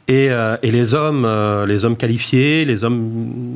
et, 0.09 0.31
euh, 0.31 0.57
et 0.63 0.71
les 0.71 0.95
hommes, 0.95 1.29
les 1.67 1.85
hommes 1.85 1.97
qualifiés, 1.97 2.65
les 2.65 2.83
hommes 2.83 3.55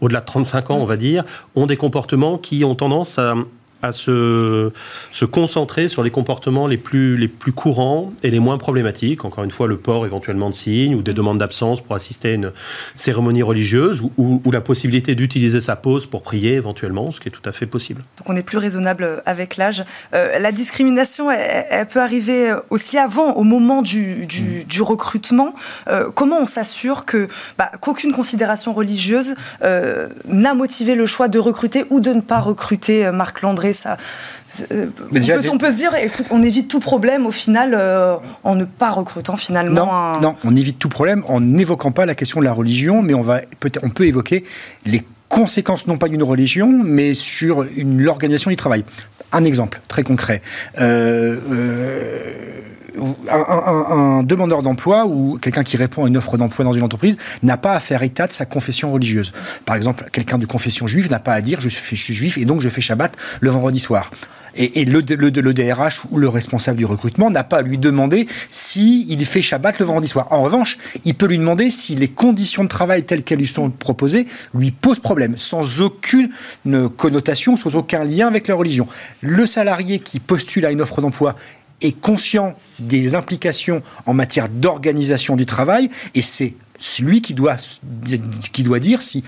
au-delà 0.00 0.20
de 0.20 0.24
35 0.26 0.70
ans, 0.70 0.78
on 0.78 0.84
va 0.84 0.96
dire, 0.96 1.24
ont 1.54 1.66
des 1.66 1.76
comportements 1.76 2.38
qui 2.38 2.64
ont 2.64 2.74
tendance 2.74 3.18
à, 3.18 3.34
à 3.82 3.92
se, 3.92 4.72
se 5.12 5.24
concentrer 5.24 5.86
sur 5.86 6.02
les 6.02 6.10
comportements 6.10 6.66
les 6.66 6.78
plus, 6.78 7.16
les 7.16 7.28
plus 7.28 7.52
courants 7.52 8.12
et 8.22 8.30
les 8.30 8.40
moins 8.40 8.58
problématiques. 8.58 9.24
Encore 9.24 9.44
une 9.44 9.52
fois, 9.52 9.68
le 9.68 9.76
port 9.76 10.04
éventuellement 10.04 10.50
de 10.50 10.54
signes 10.54 10.96
ou 10.96 11.02
des 11.02 11.12
demandes 11.12 11.38
d'absence 11.38 11.80
pour 11.80 11.94
assister 11.94 12.30
à 12.30 12.34
une 12.34 12.52
cérémonie 12.96 13.42
religieuse 13.42 14.02
ou, 14.02 14.42
ou, 14.44 14.50
la 14.50 14.60
possibilité 14.60 15.14
d'utiliser 15.14 15.60
sa 15.60 15.76
pause 15.76 16.06
pour 16.06 16.22
prier 16.22 16.54
éventuellement, 16.54 17.12
ce 17.12 17.20
qui 17.20 17.28
est 17.28 17.30
tout 17.30 17.46
à 17.48 17.52
fait 17.52 17.66
possible. 17.66 18.02
Donc 18.18 18.28
on 18.28 18.36
est 18.36 18.42
plus 18.42 18.58
raisonnable 18.58 19.22
avec 19.26 19.56
l'âge. 19.56 19.84
Euh, 20.14 20.38
la 20.38 20.50
discrimination, 20.50 21.30
elle, 21.30 21.86
peut 21.86 22.00
arriver 22.00 22.54
aussi 22.70 22.98
avant, 22.98 23.34
au 23.34 23.44
moment 23.44 23.82
du, 23.82 24.26
du, 24.26 24.42
mm. 24.42 24.64
du 24.64 24.82
recrutement. 24.82 25.52
Euh, 25.86 26.10
comment 26.12 26.38
on 26.40 26.46
s'assure 26.46 27.04
que 27.04 27.28
bah, 27.56 27.70
qu'aucune 27.80 28.12
considération 28.12 28.72
religieuse 28.72 29.36
euh, 29.62 30.08
n'a 30.26 30.54
motivé 30.54 30.96
le 30.96 31.06
choix 31.06 31.28
de 31.28 31.38
recruter 31.38 31.84
ou 31.90 32.00
de 32.00 32.12
ne 32.12 32.20
pas 32.20 32.40
recruter 32.40 33.10
Marc 33.12 33.42
Landré 33.42 33.67
ça. 33.72 33.96
Euh, 34.72 34.86
on, 35.10 35.58
peut, 35.58 35.70
se 35.70 35.76
dire, 35.76 35.94
écoute, 35.94 36.26
on 36.30 36.42
évite 36.42 36.68
tout 36.68 36.80
problème 36.80 37.26
au 37.26 37.30
final 37.30 37.74
euh, 37.74 38.16
en 38.44 38.54
ne 38.54 38.64
pas 38.64 38.90
recrutant 38.90 39.36
finalement. 39.36 40.14
Non, 40.14 40.20
non, 40.20 40.36
on 40.44 40.56
évite 40.56 40.78
tout 40.78 40.88
problème 40.88 41.22
en 41.28 41.40
n'évoquant 41.40 41.92
pas 41.92 42.06
la 42.06 42.14
question 42.14 42.40
de 42.40 42.44
la 42.44 42.52
religion, 42.52 43.02
mais 43.02 43.14
on, 43.14 43.22
va, 43.22 43.40
peut, 43.60 43.70
on 43.82 43.90
peut 43.90 44.06
évoquer 44.06 44.44
les 44.84 45.02
conséquences 45.28 45.86
non 45.86 45.98
pas 45.98 46.08
d'une 46.08 46.22
religion, 46.22 46.68
mais 46.68 47.14
sur 47.14 47.64
l'organisation 47.76 48.50
du 48.50 48.56
travail. 48.56 48.84
Un 49.32 49.44
exemple 49.44 49.80
très 49.88 50.02
concret. 50.02 50.40
Euh, 50.80 51.36
un, 53.30 54.20
demandeur 54.22 54.62
d'emploi 54.62 55.06
ou 55.06 55.38
quelqu'un 55.40 55.62
qui 55.62 55.76
répond 55.76 56.04
à 56.04 56.08
une 56.08 56.16
offre 56.16 56.36
d'emploi 56.36 56.64
dans 56.64 56.72
une 56.72 56.82
entreprise 56.82 57.16
n'a 57.42 57.56
pas 57.56 57.72
à 57.72 57.80
faire 57.80 58.02
état 58.02 58.26
de 58.26 58.32
sa 58.32 58.44
confession 58.44 58.92
religieuse. 58.92 59.32
Par 59.64 59.76
exemple, 59.76 60.08
quelqu'un 60.12 60.38
de 60.38 60.46
confession 60.46 60.86
juive 60.86 61.10
n'a 61.10 61.18
pas 61.18 61.34
à 61.34 61.40
dire 61.40 61.60
je 61.60 61.68
suis, 61.68 61.96
juif 61.96 62.38
et 62.38 62.44
donc 62.44 62.60
je 62.60 62.68
fais 62.68 62.80
Shabbat 62.80 63.16
le 63.40 63.50
vendredi 63.50 63.78
soir. 63.78 64.10
Et, 64.60 64.84
le, 64.86 65.02
DRH 65.02 66.00
ou 66.10 66.18
le 66.18 66.28
responsable 66.28 66.78
du 66.78 66.84
recrutement 66.84 67.30
n'a 67.30 67.44
pas 67.44 67.58
à 67.58 67.62
lui 67.62 67.78
demander 67.78 68.26
s'il 68.50 69.24
fait 69.24 69.42
Shabbat 69.42 69.78
le 69.78 69.84
vendredi 69.84 70.08
soir. 70.08 70.26
En 70.30 70.42
revanche, 70.42 70.78
il 71.04 71.14
peut 71.14 71.26
lui 71.26 71.38
demander 71.38 71.70
si 71.70 71.94
les 71.94 72.08
conditions 72.08 72.64
de 72.64 72.68
travail 72.68 73.04
telles 73.04 73.22
qu'elles 73.22 73.38
lui 73.38 73.46
sont 73.46 73.70
proposées 73.70 74.26
lui 74.54 74.72
posent 74.72 74.98
problème, 74.98 75.34
sans 75.36 75.80
aucune 75.80 76.30
connotation, 76.96 77.54
sans 77.54 77.76
aucun 77.76 78.02
lien 78.02 78.26
avec 78.26 78.48
la 78.48 78.56
religion. 78.56 78.88
Le 79.20 79.46
salarié 79.46 80.00
qui 80.00 80.18
postule 80.18 80.66
à 80.66 80.72
une 80.72 80.80
offre 80.80 81.00
d'emploi 81.00 81.36
est 81.80 81.98
conscient 81.98 82.54
des 82.78 83.14
implications 83.14 83.82
en 84.06 84.14
matière 84.14 84.48
d'organisation 84.48 85.36
du 85.36 85.46
travail. 85.46 85.90
Et 86.14 86.22
c'est 86.22 86.54
lui 87.00 87.20
qui 87.20 87.34
doit, 87.34 87.56
qui 88.52 88.62
doit 88.62 88.80
dire 88.80 89.02
si 89.02 89.24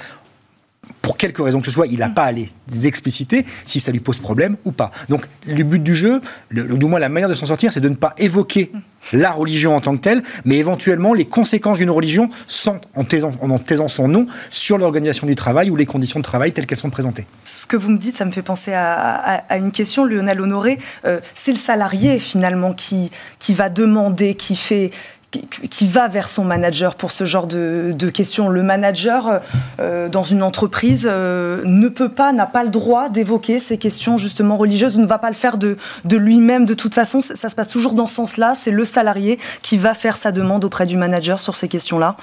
pour 1.03 1.17
quelque 1.17 1.43
raison 1.43 1.61
que 1.61 1.67
ce 1.67 1.73
soit, 1.73 1.87
il 1.87 1.99
n'a 1.99 2.09
pas 2.09 2.25
à 2.25 2.33
les 2.33 2.49
expliciter 2.85 3.45
si 3.65 3.81
ça 3.81 3.93
lui 3.93 4.01
pose 4.01 4.19
problème 4.19 4.57
ou 4.65 4.73
pas. 4.73 4.91
Donc 5.09 5.27
le 5.47 5.63
but 5.63 5.83
du 5.83 5.95
jeu, 5.95 6.21
le, 6.49 6.77
du 6.77 6.87
moins 6.87 7.01
la 7.01 7.09
manière 7.09 7.29
de 7.29 7.35
s'en 7.35 7.47
sortir, 7.47 7.73
c'est 7.73 7.81
de 7.81 7.89
ne 7.89 7.95
pas 7.95 8.15
évoquer 8.19 8.73
la 9.13 9.31
religion 9.31 9.75
en 9.75 9.81
tant 9.81 9.97
que 9.97 10.03
telle, 10.03 10.23
mais 10.45 10.57
éventuellement 10.59 11.15
les 11.15 11.25
conséquences 11.25 11.79
d'une 11.79 11.91
religion 11.91 12.29
sans, 12.47 12.81
en, 12.95 13.05
taisant, 13.05 13.33
en, 13.41 13.59
taisant 13.59 13.89
son 13.89 14.09
nom 14.09 14.27
sur 14.51 14.79
l'organisation 14.79 15.27
du 15.27 15.35
travail 15.35 15.71
ou 15.71 15.77
les 15.77 15.87
conditions 15.87 16.21
de 16.21 16.25
travail 16.25 16.53
telles 16.53 16.67
qu'elles 16.67 16.79
sont 16.79 16.91
présentées. 16.91 17.27
Ce 17.45 17.67
que 17.67 17.77
vous 17.77 17.91
me 17.91 17.99
dites, 17.99 18.17
ça 18.17 18.25
me 18.25 18.31
fait 18.31 18.43
penser 18.43 18.73
à, 18.75 19.57
une 19.57 19.73
question, 19.73 20.05
Lionel 20.05 20.41
Honoré. 20.41 20.79
Euh, 21.07 21.21
c'est 21.35 21.53
le 21.53 21.59
salarié 21.59 22.19
finalement 22.19 22.75
qui, 22.75 23.11
qui 23.39 23.55
va 23.55 23.69
demander, 23.69 24.35
qui 24.35 24.55
fait 24.55 24.91
qui 25.31 25.87
va 25.87 26.09
vers 26.09 26.29
son 26.29 26.45
manager 26.45 26.97
pour 26.97 27.13
ce 27.13 27.25
genre 27.25 27.47
de, 27.47 28.11
questions. 28.13 28.49
Le 28.49 28.63
manager 28.63 29.41
euh, 29.79 30.09
dans 30.09 30.23
une 30.23 30.43
entreprise 30.43 31.09
euh, 31.11 31.63
ne 31.65 31.89
peut 31.89 32.09
pas, 32.09 32.33
n'a 32.33 32.47
pas 32.47 32.65
le 32.65 32.71
droit 32.71 33.09
d'évoquer 33.09 33.61
ces 33.61 33.79
questions 33.79 34.17
justement 34.17 34.57
religieuses, 34.57 34.99
ne 34.99 35.07
va 35.07 35.19
pas 35.19 35.29
le 35.29 35.37
faire 35.37 35.57
de, 35.57 35.77
de 36.05 36.17
lui-même 36.17 36.67
de 36.67 36.75
toute 36.75 36.95
façon. 36.95 37.21
Ça 37.21 37.49
se 37.49 37.55
passe 37.55 37.69
toujours 37.69 37.93
dans 37.93 38.07
ce 38.07 38.17
sens-là. 38.17 38.55
C'est 38.57 38.73
le 38.73 38.85
salarié 38.85 39.39
qui 39.63 39.79
va 39.79 39.95
faire 39.95 40.17
sa 40.17 40.33
demande 40.33 40.65
auprès 40.65 40.87
du 40.87 40.97
manager 40.97 41.41
sur 41.41 41.55
ces 41.55 41.69
questions-là. 41.69 42.17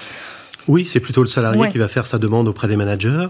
Oui, 0.68 0.84
c'est 0.84 1.00
plutôt 1.00 1.22
le 1.22 1.28
salarié 1.28 1.70
qui 1.72 1.78
va 1.78 1.88
faire 1.88 2.04
sa 2.04 2.18
demande 2.18 2.46
auprès 2.46 2.68
des 2.68 2.76
managers. 2.76 3.28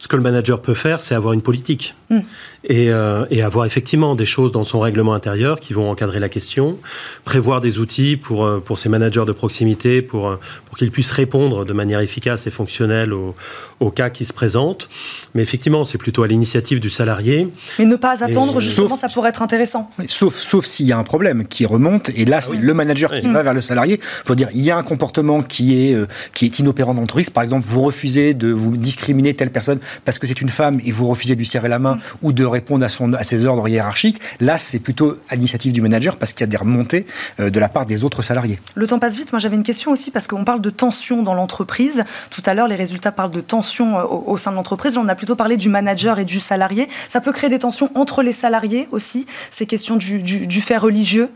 Ce 0.00 0.08
que 0.08 0.16
le 0.16 0.22
manager 0.22 0.60
peut 0.60 0.74
faire, 0.74 1.02
c'est 1.02 1.14
avoir 1.14 1.32
une 1.32 1.42
politique 1.42 1.94
mm. 2.10 2.18
Et, 2.64 2.90
euh, 2.90 3.24
et, 3.30 3.42
avoir 3.42 3.64
effectivement 3.64 4.14
des 4.14 4.26
choses 4.26 4.52
dans 4.52 4.64
son 4.64 4.80
règlement 4.80 5.14
intérieur 5.14 5.60
qui 5.60 5.72
vont 5.72 5.90
encadrer 5.90 6.20
la 6.20 6.28
question, 6.28 6.78
prévoir 7.24 7.62
des 7.62 7.78
outils 7.78 8.18
pour, 8.18 8.44
euh, 8.44 8.60
pour 8.60 8.78
ces 8.78 8.90
managers 8.90 9.24
de 9.26 9.32
proximité 9.32 10.02
pour, 10.02 10.28
euh, 10.28 10.38
pour 10.66 10.76
qu'ils 10.76 10.90
puissent 10.90 11.10
répondre 11.10 11.64
de 11.64 11.72
manière 11.72 12.00
efficace 12.00 12.46
et 12.46 12.50
fonctionnelle 12.50 13.14
aux, 13.14 13.34
aux 13.80 13.90
cas 13.90 14.10
qui 14.10 14.26
se 14.26 14.34
présentent. 14.34 14.90
Mais 15.34 15.42
effectivement, 15.42 15.86
c'est 15.86 15.96
plutôt 15.96 16.22
à 16.22 16.26
l'initiative 16.26 16.80
du 16.80 16.90
salarié. 16.90 17.48
Mais 17.78 17.86
ne 17.86 17.96
pas 17.96 18.22
attendre, 18.22 18.60
justement, 18.60 18.96
ça 18.96 19.08
pourrait 19.08 19.30
être 19.30 19.42
intéressant. 19.42 19.90
Sauf, 20.08 20.36
sauf 20.36 20.66
s'il 20.66 20.86
y 20.86 20.92
a 20.92 20.98
un 20.98 21.04
problème 21.04 21.46
qui 21.46 21.64
remonte, 21.64 22.10
et 22.10 22.26
là, 22.26 22.36
ah 22.38 22.40
c'est 22.42 22.56
le 22.56 22.74
manager 22.74 23.10
qui 23.12 23.26
va 23.28 23.42
vers 23.42 23.54
le 23.54 23.62
salarié 23.62 23.98
pour 24.26 24.36
dire 24.36 24.48
il 24.54 24.60
y 24.60 24.70
a 24.70 24.76
un 24.76 24.82
comportement 24.82 25.42
qui 25.42 25.82
est, 25.82 25.96
qui 26.34 26.44
est 26.44 26.58
inopérant 26.58 26.92
d'entreprise. 26.92 27.30
Par 27.30 27.42
exemple, 27.42 27.64
vous 27.66 27.80
refusez 27.80 28.34
de 28.34 28.48
vous 28.48 28.76
discriminer 28.76 29.32
telle 29.32 29.50
personne 29.50 29.78
parce 30.04 30.18
que 30.18 30.26
c'est 30.26 30.40
une 30.42 30.50
femme 30.50 30.78
et 30.84 30.92
vous 30.92 31.06
refusez 31.08 31.34
de 31.34 31.38
lui 31.38 31.46
serrer 31.46 31.68
la 31.68 31.78
main 31.78 31.94
mm. 31.94 32.00
ou 32.22 32.32
de 32.32 32.49
répondre 32.50 32.84
à, 32.84 32.88
son, 32.88 33.12
à 33.14 33.22
ses 33.22 33.44
ordres 33.44 33.68
hiérarchiques. 33.68 34.20
Là, 34.40 34.58
c'est 34.58 34.78
plutôt 34.78 35.18
à 35.28 35.36
l'initiative 35.36 35.72
du 35.72 35.82
manager 35.82 36.16
parce 36.16 36.32
qu'il 36.32 36.42
y 36.42 36.44
a 36.44 36.48
des 36.48 36.56
remontées 36.56 37.06
euh, 37.38 37.50
de 37.50 37.60
la 37.60 37.68
part 37.68 37.86
des 37.86 38.04
autres 38.04 38.22
salariés. 38.22 38.58
Le 38.74 38.86
temps 38.86 38.98
passe 38.98 39.16
vite. 39.16 39.32
Moi, 39.32 39.38
j'avais 39.38 39.56
une 39.56 39.62
question 39.62 39.90
aussi 39.90 40.10
parce 40.10 40.26
qu'on 40.26 40.44
parle 40.44 40.60
de 40.60 40.70
tension 40.70 41.22
dans 41.22 41.34
l'entreprise. 41.34 42.04
Tout 42.30 42.42
à 42.46 42.54
l'heure, 42.54 42.68
les 42.68 42.76
résultats 42.76 43.12
parlent 43.12 43.30
de 43.30 43.40
tension 43.40 43.98
euh, 43.98 44.04
au, 44.04 44.36
sein 44.36 44.50
de 44.50 44.56
l'entreprise. 44.56 44.96
on 44.96 45.08
a 45.08 45.14
plutôt 45.14 45.36
parlé 45.36 45.56
du 45.56 45.68
manager 45.68 46.18
et 46.18 46.24
du 46.24 46.40
salarié. 46.40 46.88
Ça 47.08 47.20
peut 47.20 47.32
créer 47.32 47.50
des 47.50 47.58
tensions 47.58 47.90
entre 47.94 48.22
les 48.22 48.32
salariés 48.32 48.88
aussi, 48.90 49.26
ces 49.50 49.66
questions 49.66 49.96
du, 49.96 50.22
du, 50.22 50.60
fait 50.60 50.76
religieux? 50.76 51.28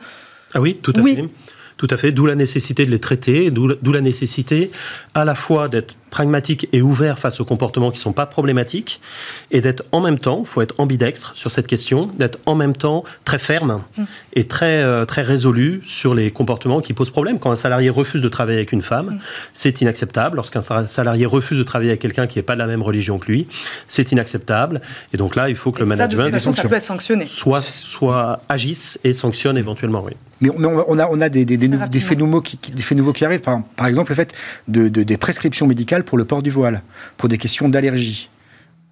Ah 0.55 0.61
oui, 0.61 0.79
tout 0.83 0.93
à 0.97 1.01
oui. 1.01 1.17
fait. 1.17 1.29
Tout 1.77 1.89
à 1.91 1.97
fait, 1.97 2.13
d'où 2.13 2.27
la 2.27 2.37
nécessité 2.37 2.87
de 2.87 2.91
les 2.93 3.01
traiter, 3.01 3.51
d'où 3.51 3.93
la 3.93 4.01
nécessité 4.01 4.71
à 5.15 5.25
la 5.25 5.35
fois 5.35 5.69
d'être 5.69 5.97
pragmatique 6.15 6.69
et 6.73 6.81
ouvert 6.81 7.19
face 7.19 7.41
aux 7.41 7.45
comportements 7.45 7.91
qui 7.91 7.99
ne 7.99 8.03
sont 8.03 8.13
pas 8.13 8.27
problématiques, 8.27 9.01
et 9.51 9.61
d'être 9.61 9.83
en 9.91 10.01
même 10.01 10.21
temps, 10.21 10.41
il 10.45 10.47
faut 10.47 10.63
être 10.63 10.77
ambidextre 10.79 11.33
sur 11.35 11.51
cette 11.51 11.67
question, 11.67 12.09
d'être 12.21 12.39
en 12.47 12.55
même 12.55 12.77
temps 12.85 13.03
très 13.25 13.41
ferme 13.41 13.83
mm. 13.99 14.05
et 14.35 14.47
très, 14.47 14.77
euh, 14.85 15.05
très 15.07 15.23
résolu 15.23 15.83
sur 15.85 16.15
les 16.15 16.31
comportements 16.31 16.81
qui 16.81 16.93
posent 16.93 17.11
problème. 17.11 17.41
Quand 17.41 17.51
un 17.51 17.57
salarié 17.57 17.91
refuse 17.91 18.23
de 18.23 18.29
travailler 18.29 18.59
avec 18.59 18.71
une 18.71 18.83
femme, 18.83 19.07
mm. 19.07 19.19
c'est 19.55 19.81
inacceptable. 19.81 20.37
Lorsqu'un 20.37 20.63
salarié 20.87 21.27
refuse 21.27 21.59
de 21.59 21.65
travailler 21.65 21.91
avec 21.91 22.01
quelqu'un 22.01 22.29
qui 22.29 22.39
n'est 22.39 22.45
pas 22.45 22.55
de 22.55 22.61
la 22.61 22.69
même 22.69 22.83
religion 22.83 23.19
que 23.19 23.27
lui, 23.33 23.49
c'est 23.89 24.13
inacceptable. 24.13 24.81
Et 25.13 25.17
donc 25.17 25.35
là, 25.35 25.49
il 25.49 25.57
faut 25.57 25.73
que 25.73 25.81
le 25.81 25.87
management 25.87 26.39
ça 26.39 26.69
peut 26.69 26.77
être 26.77 26.85
sanctionné. 26.85 27.27
Soit, 27.27 27.61
soit 27.61 28.41
agisse 28.49 29.01
et 29.03 29.13
sanctionne 29.15 29.59
éventuellement, 29.59 30.05
oui. 30.05 30.13
Mais 30.41 30.51
on 30.57 30.99
a, 30.99 31.09
on 31.11 31.21
a 31.21 31.29
des, 31.29 31.45
des, 31.45 31.57
des, 31.57 31.69
des 31.69 32.01
faits 32.01 32.19
nouveaux 32.19 32.41
qui, 32.41 32.57
des 32.57 32.83
faits 32.83 32.99
nouveaux 32.99 33.13
qui 33.13 33.25
arrivent. 33.25 33.41
Par, 33.41 33.63
par 33.77 33.87
exemple, 33.87 34.11
le 34.11 34.17
fait 34.17 34.35
de, 34.69 34.89
de, 34.89 35.03
des 35.03 35.17
prescriptions 35.17 35.67
médicales 35.67 36.04
pour 36.05 36.19
le 36.19 36.25
port 36.25 36.43
du 36.43 36.51
voile, 36.51 36.83
pour 37.17 37.29
des 37.29 37.39
questions 37.39 37.69
d'allergie 37.69 38.31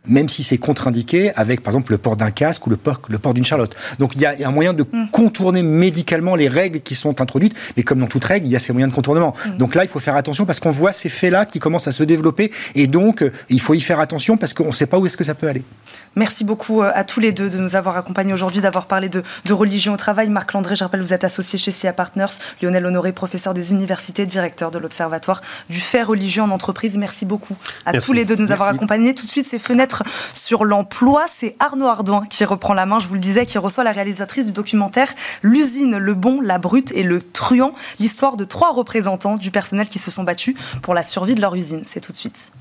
même 0.07 0.29
si 0.29 0.43
c'est 0.43 0.59
contre-indiqué 0.59 1.33
avec, 1.37 1.62
par 1.62 1.73
exemple, 1.73 1.93
le 1.93 1.99
port 1.99 2.17
d'un 2.17 2.31
casque 2.31 2.67
ou 2.67 2.71
le 2.71 2.77
port, 2.77 3.01
le 3.09 3.19
port 3.19 3.35
d'une 3.35 3.45
charlotte. 3.45 3.75
Donc 3.99 4.15
il 4.17 4.23
y, 4.23 4.27
a 4.27 4.35
un 4.45 4.51
moyen 4.51 4.73
de 4.73 4.83
mm. 4.83 5.11
contourner 5.11 5.62
médicalement 5.62 6.35
les 6.35 6.49
règles 6.49 6.81
qui 6.81 6.95
sont 6.95 7.21
introduites, 7.21 7.55
mais 7.77 7.83
comme 7.83 8.01
dans 8.01 8.07
toute 8.07 8.25
règle, 8.25 8.47
il 8.47 8.53
y 8.53 8.57
a 8.57 8.59
ces 8.59 8.73
moyens 8.73 8.91
de 8.91 8.97
contournement. 8.97 9.35
Mm. 9.47 9.57
Donc 9.59 9.75
là, 9.75 9.85
il 9.85 9.88
faut 9.88 10.01
faire 10.01 10.17
attention 10.17 10.45
parce 10.45 10.61
qu'on 10.61 10.71
voit 10.71 10.93
ces 10.93 11.09
faits-là 11.09 11.47
qui 11.47 11.59
commencent 11.59 11.88
à 11.88 11.93
se 11.93 12.03
développer, 12.03 12.51
et 12.75 12.87
donc 12.87 13.25
il 13.49 13.61
faut 13.61 13.75
y 13.75 13.81
faire 13.81 14.01
attention 14.01 14.37
parce 14.37 14.55
qu'on 14.55 14.69
ne 14.69 14.73
sait 14.73 14.87
pas 14.87 14.99
où 14.99 15.07
est-ce 15.07 15.17
que 15.17 15.25
ça 15.25 15.35
peut 15.35 15.49
aller. 15.49 15.62
Merci 16.15 16.45
beaucoup 16.45 16.83
euh, 16.83 16.91
à 16.95 17.05
tous 17.05 17.21
les 17.21 17.33
deux 17.33 17.49
de 17.49 17.57
nous 17.57 17.75
avoir 17.75 17.97
accompagnés 17.97 18.35
aujourd'hui, 18.35 18.61
d'avoir 18.61 18.87
parlé 18.87 19.09
de, 19.09 19.23
religion 19.51 19.95
au 19.95 19.97
travail. 19.97 20.29
Marc 20.29 20.53
Landré, 20.53 20.77
je 20.77 20.85
rappelle, 20.85 21.01
vous 21.01 21.12
êtes 21.12 21.25
associé 21.25 21.59
chez 21.59 21.73
SIA 21.73 21.93
Partners. 21.93 22.27
Lionel 22.61 22.85
Honoré, 22.87 23.12
professeur 23.12 23.55
des 23.55 23.71
universités, 23.71 24.27
directeur 24.27 24.71
de 24.71 24.79
l'Observatoire 24.79 25.41
du 25.71 25.81
fait 25.81 26.03
religieux 26.03 26.43
en 26.43 26.51
entreprise. 26.51 26.97
Merci 26.99 27.25
beaucoup 27.25 27.57
à 27.87 27.99
tous 27.99 28.12
les 28.12 28.25
deux 28.25 28.37
de 28.37 28.43
nous 28.43 28.53
avoir 28.53 28.69
accompagnés. 28.69 29.15
Tout 29.15 29.25
de 29.25 29.31
suite, 29.31 29.47
ces 29.47 29.59
fenêtres 29.59 29.92
sur 30.35 30.65
l'emploi, 30.65 31.27
c'est 31.29 31.57
Arnaud 31.59 31.87
Ardouin 31.87 32.25
qui 32.29 32.45
reprend 32.45 32.75
la 32.75 32.87
main, 32.87 32.99
je 32.99 33.09
vous 33.09 33.15
le 33.15 33.21
disais, 33.21 33.47
qui 33.47 33.59
reçoit 33.59 33.85
la 33.85 33.93
réalisatrice 33.93 34.47
du 34.47 34.53
documentaire 34.53 35.13
L'usine, 35.43 35.97
le 35.97 36.15
bon, 36.15 36.41
la 36.41 36.59
brute 36.59 36.93
et 36.93 37.03
le 37.03 37.21
truand, 37.23 37.75
l'histoire 37.99 38.37
de 38.37 38.45
trois 38.45 38.73
représentants 38.73 39.37
du 39.37 39.51
personnel 39.51 39.89
qui 39.89 39.99
se 39.99 40.11
sont 40.11 40.25
battus 40.25 40.57
pour 40.83 40.95
la 40.95 41.03
survie 41.03 41.35
de 41.35 41.41
leur 41.41 41.55
usine. 41.55 41.83
C'est 41.85 42.01
tout 42.01 42.13
de 42.13 42.17
suite. 42.17 42.53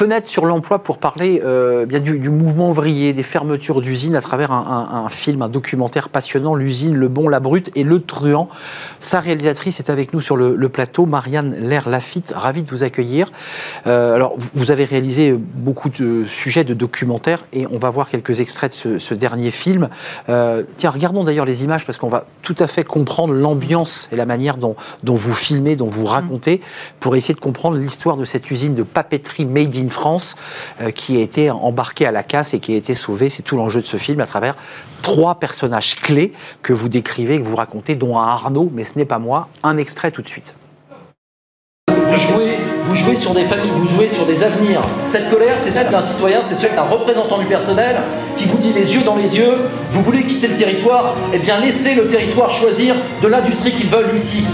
Fenêtre 0.00 0.30
sur 0.30 0.46
l'emploi 0.46 0.78
pour 0.78 0.96
parler 0.96 1.42
euh, 1.44 1.84
bien 1.84 2.00
du, 2.00 2.30
mouvement 2.30 2.70
ouvrier, 2.70 3.12
des 3.12 3.22
fermetures 3.22 3.82
d'usines 3.82 4.16
à 4.16 4.22
travers 4.22 4.50
un, 4.50 5.10
film, 5.10 5.42
un 5.42 5.50
documentaire 5.50 6.08
passionnant, 6.08 6.54
L'usine, 6.54 6.96
le 6.96 7.08
bon, 7.08 7.28
la 7.28 7.38
brute 7.38 7.70
et 7.74 7.84
le 7.84 8.00
truand. 8.00 8.48
Sa 9.02 9.20
réalisatrice 9.20 9.78
est 9.78 9.90
avec 9.90 10.14
nous 10.14 10.22
sur 10.22 10.38
le, 10.38 10.68
plateau, 10.70 11.04
Marianne 11.04 11.54
Lair 11.54 11.90
Lafitte, 11.90 12.32
ravie 12.34 12.62
de 12.62 12.70
vous 12.70 12.82
accueillir. 12.82 13.30
Euh, 13.86 14.14
alors, 14.14 14.36
vous 14.38 14.70
avez 14.70 14.86
réalisé 14.86 15.34
beaucoup 15.34 15.90
de 15.90 16.24
sujets 16.24 16.64
de 16.64 16.72
documentaires 16.72 17.44
et 17.52 17.66
on 17.70 17.78
va 17.78 17.90
voir 17.90 18.08
quelques 18.08 18.40
extraits 18.40 18.86
de 18.86 18.98
ce, 18.98 19.12
dernier 19.12 19.50
film. 19.50 19.90
Euh, 20.30 20.62
tiens, 20.78 20.88
regardons 20.88 21.24
d'ailleurs 21.24 21.44
les 21.44 21.62
images 21.62 21.84
parce 21.84 21.98
qu'on 21.98 22.08
va 22.08 22.24
tout 22.40 22.56
à 22.58 22.68
fait 22.68 22.84
comprendre 22.84 23.34
l'ambiance 23.34 24.08
et 24.12 24.16
la 24.16 24.24
manière 24.24 24.56
dont, 24.56 24.76
dont 25.02 25.14
vous 25.14 25.34
filmez, 25.34 25.76
dont 25.76 25.90
vous 25.90 26.06
racontez, 26.06 26.62
pour 27.00 27.16
essayer 27.16 27.34
de 27.34 27.40
comprendre 27.40 27.76
l'histoire 27.76 28.16
de 28.16 28.24
cette 28.24 28.50
usine 28.50 28.74
de 28.74 28.82
papeterie 28.82 29.44
made 29.44 29.76
in 29.76 29.89
France 29.90 30.36
euh, 30.80 30.90
qui 30.90 31.16
a 31.16 31.20
été 31.20 31.50
embarqué 31.50 32.06
à 32.06 32.12
la 32.12 32.22
casse 32.22 32.54
et 32.54 32.60
qui 32.60 32.74
a 32.74 32.76
été 32.76 32.94
sauvé. 32.94 33.28
C'est 33.28 33.42
tout 33.42 33.56
l'enjeu 33.56 33.80
de 33.80 33.86
ce 33.86 33.96
film 33.96 34.20
à 34.20 34.26
travers 34.26 34.54
trois 35.02 35.36
personnages 35.36 35.96
clés 35.96 36.32
que 36.62 36.72
vous 36.72 36.88
décrivez, 36.88 37.38
que 37.40 37.46
vous 37.46 37.56
racontez, 37.56 37.94
dont 37.94 38.18
un 38.18 38.26
Arnaud, 38.26 38.70
mais 38.72 38.84
ce 38.84 38.98
n'est 38.98 39.04
pas 39.04 39.18
moi. 39.18 39.48
Un 39.62 39.76
extrait 39.76 40.10
tout 40.10 40.22
de 40.22 40.28
suite. 40.28 40.54
Vous 41.88 42.18
jouez, 42.18 42.58
vous 42.88 42.96
jouez 42.96 43.16
sur 43.16 43.32
des 43.34 43.44
familles, 43.44 43.70
vous 43.72 43.86
jouez 43.86 44.08
sur 44.08 44.26
des 44.26 44.42
avenirs. 44.42 44.80
Cette 45.06 45.30
colère, 45.30 45.56
c'est 45.58 45.70
celle 45.70 45.90
d'un 45.90 46.02
citoyen, 46.02 46.40
c'est 46.42 46.56
celle 46.56 46.74
d'un 46.74 46.82
représentant 46.82 47.38
du 47.38 47.46
personnel 47.46 47.96
qui 48.36 48.46
vous 48.46 48.58
dit 48.58 48.72
les 48.72 48.94
yeux 48.94 49.02
dans 49.02 49.16
les 49.16 49.36
yeux, 49.36 49.58
vous 49.92 50.02
voulez 50.02 50.24
quitter 50.24 50.48
le 50.48 50.56
territoire, 50.56 51.14
eh 51.32 51.38
bien 51.38 51.60
laissez 51.60 51.94
le 51.94 52.08
territoire 52.08 52.50
choisir 52.50 52.96
de 53.22 53.28
l'industrie 53.28 53.72
qu'ils 53.72 53.90
veulent 53.90 54.14
ici. 54.14 54.44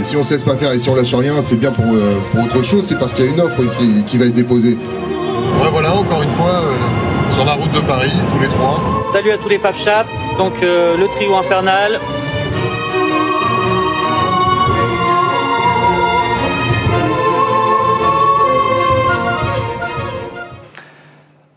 Et 0.00 0.04
si 0.04 0.16
on 0.16 0.20
ne 0.20 0.24
se 0.24 0.34
laisse 0.34 0.44
pas 0.44 0.56
faire 0.56 0.72
et 0.72 0.78
si 0.78 0.88
on 0.88 0.94
lâche 0.94 1.14
rien, 1.14 1.40
c'est 1.42 1.56
bien 1.56 1.70
pour, 1.70 1.84
euh, 1.84 2.18
autre 2.42 2.62
chose, 2.62 2.84
c'est 2.84 2.98
parce 2.98 3.12
qu'il 3.12 3.26
y 3.26 3.28
a 3.28 3.30
une 3.30 3.40
offre 3.40 3.60
qui, 4.06 4.16
va 4.16 4.24
être 4.26 4.34
déposée. 4.34 4.74
Ouais, 4.74 5.70
voilà, 5.70 5.94
encore 5.94 6.22
une 6.22 6.30
fois, 6.30 6.64
euh, 6.64 7.30
sur 7.30 7.44
la 7.44 7.54
route 7.54 7.72
de 7.72 7.80
Paris, 7.80 8.10
tous 8.32 8.42
les 8.42 8.48
trois. 8.48 8.80
Salut 9.12 9.30
à 9.30 9.38
tous 9.38 9.48
les 9.48 9.58
Paf 9.58 9.76
donc 10.38 10.54
euh, 10.62 10.96
le 10.96 11.06
trio 11.08 11.36
infernal. 11.36 12.00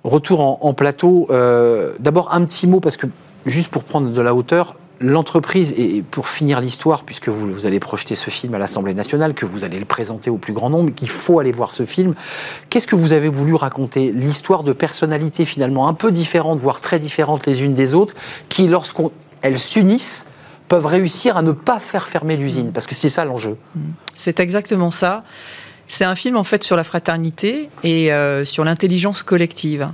Retour 0.03 0.41
en, 0.41 0.59
en 0.61 0.73
plateau. 0.73 1.27
D'abord 1.99 2.29
un 2.31 2.45
petit 2.45 2.67
mot, 2.67 2.79
parce 2.79 2.97
que 2.97 3.07
juste 3.45 3.69
pour 3.69 3.83
prendre 3.83 4.11
de 4.11 4.21
la 4.21 4.35
hauteur, 4.35 4.75
l'entreprise, 4.99 5.73
et 5.77 6.03
pour 6.09 6.27
finir 6.27 6.61
l'histoire, 6.61 7.03
puisque 7.03 7.29
vous, 7.29 7.51
vous, 7.51 7.65
allez 7.65 7.79
projeter 7.79 8.15
ce 8.15 8.29
film 8.29 8.53
à 8.55 8.57
l'Assemblée 8.57 8.93
nationale, 8.93 9.33
que 9.33 9.45
vous 9.45 9.63
allez 9.63 9.79
le 9.79 9.85
présenter 9.85 10.29
au 10.29 10.37
plus 10.37 10.53
grand 10.53 10.69
nombre, 10.69 10.93
qu'il 10.93 11.09
faut 11.09 11.39
aller 11.39 11.51
voir 11.51 11.73
ce 11.73 11.85
film, 11.85 12.13
qu'est-ce 12.69 12.87
que 12.87 12.95
vous 12.95 13.13
avez 13.13 13.29
voulu 13.29 13.55
raconter? 13.55 14.11
L'histoire 14.11 14.63
de 14.63 14.73
personnalités 14.73 15.45
finalement 15.45 15.87
un 15.87 15.93
peu 15.93 16.11
différentes, 16.11 16.59
voire 16.59 16.81
très 16.81 16.99
différentes 16.99 17.45
les 17.45 17.63
unes 17.63 17.73
des 17.73 17.93
autres, 17.93 18.15
qui, 18.49 18.67
lorsqu'elles 18.67 19.59
s'unissent, 19.59 20.25
peuvent 20.67 20.85
réussir 20.85 21.37
à 21.37 21.41
ne 21.41 21.51
pas 21.51 21.79
faire 21.79 22.07
fermer 22.07 22.37
l'usine, 22.37 22.71
parce 22.71 22.87
que 22.87 22.95
c'est 22.95 23.09
ça 23.09 23.25
l'enjeu. 23.25 23.57
C'est 24.15 24.39
exactement 24.39 24.91
ça. 24.91 25.23
C'est 25.87 26.05
un 26.05 26.15
film 26.15 26.37
en 26.37 26.43
fait 26.43 26.63
sur 26.63 26.75
la 26.75 26.83
fraternité 26.83 27.69
et 27.83 28.11
euh, 28.11 28.43
sur 28.43 28.63
l'intelligence 28.63 29.21
collective. 29.21 29.89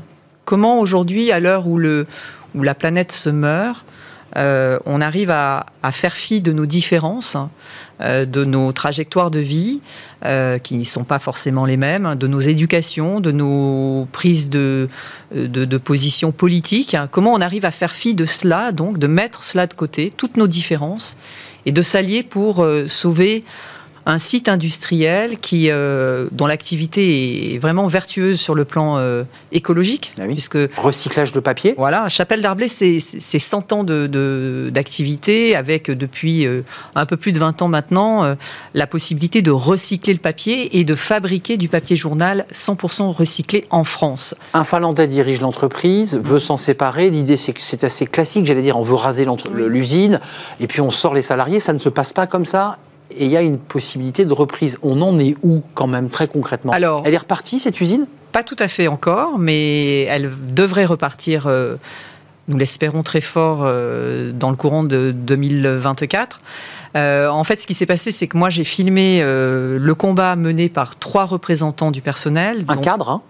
Comment 0.45 0.79
aujourd'hui, 0.79 1.31
à 1.31 1.39
l'heure 1.39 1.67
où, 1.67 1.79
où 1.79 2.63
la 2.63 2.75
planète 2.75 3.11
se 3.11 3.29
meurt, 3.29 3.85
euh, 4.37 4.79
on 4.85 5.01
arrive 5.01 5.29
à, 5.31 5.65
faire 5.91 6.13
fi 6.13 6.41
de 6.41 6.51
nos 6.51 6.65
différences, 6.65 7.37
euh, 8.01 8.25
de 8.25 8.45
nos 8.45 8.71
trajectoires 8.71 9.31
de 9.31 9.39
vie, 9.39 9.81
euh, 10.25 10.57
qui 10.57 10.77
ne 10.77 10.83
sont 10.83 11.03
pas 11.03 11.19
forcément 11.19 11.65
les 11.65 11.77
mêmes, 11.77 12.15
de 12.15 12.27
nos 12.27 12.39
éducations, 12.39 13.19
de 13.19 13.31
nos 13.31 14.07
prises 14.11 14.49
de, 14.49 14.87
de, 15.33 15.77
position 15.77 16.31
politique. 16.31 16.95
Comment 17.11 17.33
on 17.33 17.41
arrive 17.41 17.65
à 17.65 17.71
faire 17.71 17.93
fi 17.93 18.13
de 18.13 18.25
cela, 18.25 18.71
donc 18.71 18.97
de 18.97 19.07
mettre 19.07 19.43
cela 19.43 19.67
de 19.67 19.73
côté, 19.73 20.13
toutes 20.15 20.37
nos 20.37 20.47
différences, 20.47 21.17
et 21.65 21.71
de 21.71 21.81
s'allier 21.81 22.23
pour 22.23 22.65
sauver 22.87 23.43
un 24.05 24.19
site 24.19 24.49
industriel 24.49 25.37
qui, 25.37 25.69
euh, 25.69 26.27
dont 26.31 26.47
l'activité 26.47 27.53
est 27.53 27.57
vraiment 27.59 27.87
vertueuse 27.87 28.39
sur 28.39 28.55
le 28.55 28.65
plan 28.65 28.97
euh, 28.97 29.23
écologique. 29.51 30.13
Ah 30.19 30.23
puisque, 30.25 30.57
Recyclage 30.77 31.31
de 31.31 31.39
papier. 31.39 31.75
Voilà, 31.77 32.09
Chapelle 32.09 32.41
d'Arblay, 32.41 32.67
c'est 32.67 32.99
100 32.99 33.73
ans 33.73 33.83
d'activité, 33.83 35.51
de, 35.51 35.55
avec 35.55 35.91
depuis 35.91 36.47
euh, 36.47 36.61
un 36.95 37.05
peu 37.05 37.17
plus 37.17 37.31
de 37.31 37.39
20 37.39 37.61
ans 37.61 37.67
maintenant, 37.67 38.35
la 38.73 38.87
possibilité 38.87 39.41
de 39.41 39.51
recycler 39.51 40.13
le 40.13 40.19
papier 40.19 40.79
et 40.79 40.83
de 40.83 40.95
fabriquer 40.95 41.57
du 41.57 41.69
papier 41.69 41.95
journal 41.95 42.45
100% 42.53 43.11
recyclé 43.11 43.65
en 43.69 43.83
France. 43.83 44.35
Un 44.53 44.63
Finlandais 44.63 45.07
dirige 45.07 45.41
l'entreprise, 45.41 46.19
veut 46.21 46.39
s'en 46.39 46.57
séparer. 46.57 47.09
L'idée, 47.09 47.37
c'est 47.37 47.53
que 47.53 47.61
c'est 47.61 47.83
assez 47.83 48.05
classique, 48.05 48.45
j'allais 48.45 48.61
dire, 48.61 48.77
on 48.77 48.83
veut 48.83 48.95
raser 48.95 49.25
l'usine, 49.53 50.19
et 50.59 50.67
puis 50.67 50.81
on 50.81 50.91
sort 50.91 51.13
les 51.13 51.21
salariés. 51.21 51.59
Ça 51.59 51.73
ne 51.73 51.77
se 51.77 51.89
passe 51.89 52.13
pas 52.13 52.27
comme 52.27 52.45
ça 52.45 52.77
et 53.17 53.25
il 53.25 53.31
y 53.31 53.37
a 53.37 53.41
une 53.41 53.57
possibilité 53.57 54.25
de 54.25 54.33
reprise. 54.33 54.77
On 54.81 55.01
en 55.01 55.17
est 55.19 55.35
où 55.43 55.61
quand 55.73 55.87
même 55.87 56.09
très 56.09 56.27
concrètement? 56.27 56.71
Alors, 56.71 57.03
Elle 57.05 57.13
est 57.13 57.17
repartie 57.17 57.59
cette 57.59 57.79
usine? 57.81 58.07
Pas 58.31 58.43
tout 58.43 58.55
à 58.59 58.67
fait 58.67 58.87
encore, 58.87 59.37
mais 59.39 60.03
elle 60.03 60.31
devrait 60.53 60.85
repartir. 60.85 61.47
Euh, 61.47 61.75
nous 62.47 62.57
l'espérons 62.57 63.03
très 63.03 63.21
fort 63.21 63.61
euh, 63.63 64.31
dans 64.31 64.49
le 64.49 64.55
courant 64.55 64.83
de 64.83 65.11
2024. 65.11 66.39
Euh, 66.95 67.27
en 67.27 67.43
fait, 67.43 67.59
ce 67.59 67.67
qui 67.67 67.73
s'est 67.73 67.85
passé, 67.85 68.11
c'est 68.11 68.27
que 68.27 68.37
moi, 68.37 68.49
j'ai 68.49 68.63
filmé 68.63 69.21
le 69.21 69.93
combat 69.93 70.35
mené 70.35 70.69
par 70.69 70.97
trois 70.97 71.25
représentants 71.25 71.91
du 71.91 72.01
personnel. 72.01 72.65
Un 72.67 72.77
cadre, 72.77 73.09
hein 73.09 73.21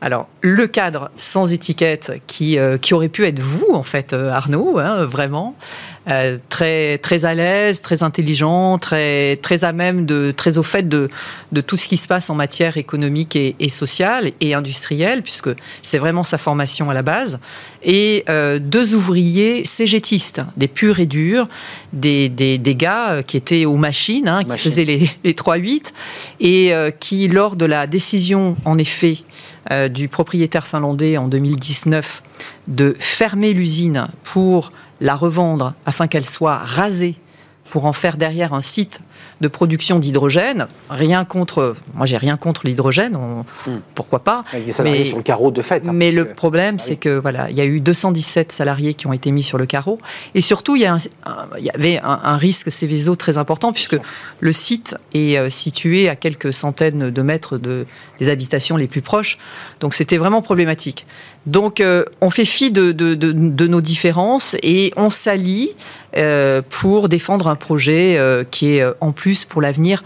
alors, 0.00 0.28
le 0.40 0.66
cadre 0.66 1.10
sans 1.18 1.52
étiquette 1.52 2.12
qui, 2.26 2.58
qui 2.80 2.94
aurait 2.94 3.08
pu 3.08 3.26
être 3.26 3.40
vous, 3.40 3.72
en 3.72 3.82
fait, 3.82 4.14
Arnaud, 4.14 4.78
hein, 4.78 5.04
vraiment, 5.04 5.54
euh, 6.08 6.38
très, 6.48 6.96
très 6.96 7.26
à 7.26 7.34
l'aise, 7.34 7.82
très 7.82 8.02
intelligent, 8.02 8.78
très, 8.78 9.36
très 9.36 9.64
à 9.64 9.72
même, 9.72 10.06
de, 10.06 10.32
très 10.34 10.56
au 10.56 10.62
fait 10.62 10.88
de, 10.88 11.10
de 11.52 11.60
tout 11.60 11.76
ce 11.76 11.86
qui 11.86 11.98
se 11.98 12.08
passe 12.08 12.30
en 12.30 12.34
matière 12.34 12.78
économique 12.78 13.36
et, 13.36 13.68
sociale 13.68 14.32
et 14.40 14.54
industrielle, 14.54 15.22
puisque 15.22 15.50
c'est 15.82 15.98
vraiment 15.98 16.24
sa 16.24 16.38
formation 16.38 16.88
à 16.88 16.94
la 16.94 17.02
base. 17.02 17.38
Et 17.84 18.24
euh, 18.30 18.58
deux 18.58 18.94
ouvriers 18.94 19.66
cégétistes, 19.66 20.40
des 20.56 20.68
purs 20.68 21.00
et 21.00 21.06
durs, 21.06 21.48
des, 21.92 22.30
des, 22.30 22.56
des 22.56 22.74
gars 22.74 23.10
euh, 23.10 23.22
qui 23.22 23.36
étaient 23.36 23.66
aux 23.66 23.76
machines, 23.76 24.26
hein, 24.26 24.42
qui 24.42 24.56
faisaient 24.56 24.86
les, 24.86 25.10
les 25.22 25.34
3-8, 25.34 25.92
et 26.40 26.72
qui, 26.98 27.28
lors 27.28 27.56
de 27.56 27.66
la 27.66 27.86
décision, 27.86 28.56
en 28.64 28.78
effet, 28.78 29.18
du 29.90 30.08
propriétaire 30.08 30.66
finlandais 30.66 31.16
en 31.16 31.28
2019 31.28 32.22
de 32.68 32.96
fermer 32.98 33.52
l'usine 33.52 34.08
pour 34.24 34.72
la 35.00 35.14
revendre 35.14 35.74
afin 35.86 36.08
qu'elle 36.08 36.28
soit 36.28 36.56
rasée 36.56 37.16
pour 37.70 37.84
en 37.84 37.92
faire 37.92 38.16
derrière 38.16 38.52
un 38.52 38.60
site 38.60 39.00
de 39.40 39.48
production 39.48 39.98
d'hydrogène. 39.98 40.66
Rien 40.88 41.24
contre, 41.24 41.74
moi 41.94 42.06
j'ai 42.06 42.16
rien 42.16 42.36
contre 42.36 42.66
l'hydrogène, 42.66 43.16
hmm. 43.66 43.80
pourquoi 43.94 44.20
pas. 44.20 44.42
Avec 44.52 44.66
des 44.66 44.72
salariés 44.72 45.04
sur 45.04 45.16
le 45.16 45.22
carreau 45.22 45.50
de 45.50 45.62
fait. 45.62 45.86
Hein, 45.86 45.92
mais 45.92 46.12
le 46.12 46.34
problème, 46.34 46.76
ah 46.78 46.82
c'est 46.82 46.96
que 46.96 47.18
voilà, 47.18 47.50
il 47.50 47.56
y 47.56 47.60
a 47.60 47.64
eu 47.64 47.80
217 47.80 48.52
salariés 48.52 48.94
qui 48.94 49.06
ont 49.06 49.12
été 49.12 49.30
mis 49.30 49.42
sur 49.42 49.58
le 49.58 49.66
carreau, 49.66 49.98
et 50.34 50.40
surtout 50.40 50.76
il 50.76 50.82
y, 50.82 50.86
avait 50.86 52.00
un, 52.02 52.36
risque 52.36 52.70
Céveso 52.70 53.16
très 53.16 53.38
important 53.38 53.72
puisque 53.72 53.96
le 54.40 54.52
site 54.52 54.94
est 55.14 55.36
euh, 55.36 55.50
situé 55.50 56.08
à 56.08 56.16
quelques 56.16 56.54
centaines 56.54 57.10
de 57.10 57.22
mètres 57.22 57.58
de, 57.58 57.86
des 58.18 58.28
habitations 58.28 58.76
les 58.76 58.86
plus 58.86 59.02
proches, 59.02 59.38
donc 59.80 59.94
c'était 59.94 60.18
vraiment 60.18 60.42
problématique. 60.42 61.06
Donc 61.46 61.80
euh, 61.80 62.04
on 62.20 62.30
fait 62.30 62.44
fi 62.44 62.70
de, 62.70 63.66
nos 63.66 63.80
différences 63.80 64.56
et 64.62 64.92
on 64.96 65.10
s'allie 65.10 65.70
euh, 66.16 66.60
pour 66.68 67.08
défendre 67.08 67.48
un 67.48 67.56
projet 67.56 68.18
qui 68.50 68.76
est 68.76 68.84
en 69.00 69.12
plus 69.12 69.44
pour 69.44 69.62
l'avenir 69.62 70.02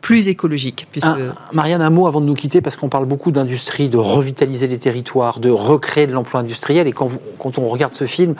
plus 0.00 0.28
écologique. 0.28 0.86
Puisque... 0.90 1.08
Marianne, 1.52 1.82
un 1.82 1.90
mot 1.90 2.06
avant 2.06 2.20
de 2.20 2.26
nous 2.26 2.34
quitter, 2.34 2.60
parce 2.60 2.76
qu'on 2.76 2.88
parle 2.88 3.04
beaucoup 3.04 3.30
d'industrie, 3.30 3.88
de 3.88 3.96
revitaliser 3.96 4.68
les 4.68 4.78
territoires, 4.78 5.40
de 5.40 5.50
recréer 5.50 6.06
de 6.06 6.12
l'emploi 6.12 6.40
industriel. 6.40 6.86
Et 6.86 6.92
quand, 6.92 7.10
quand, 7.38 7.58
on 7.58 7.68
regarde 7.68 7.94
ce 7.94 8.06
film, 8.06 8.34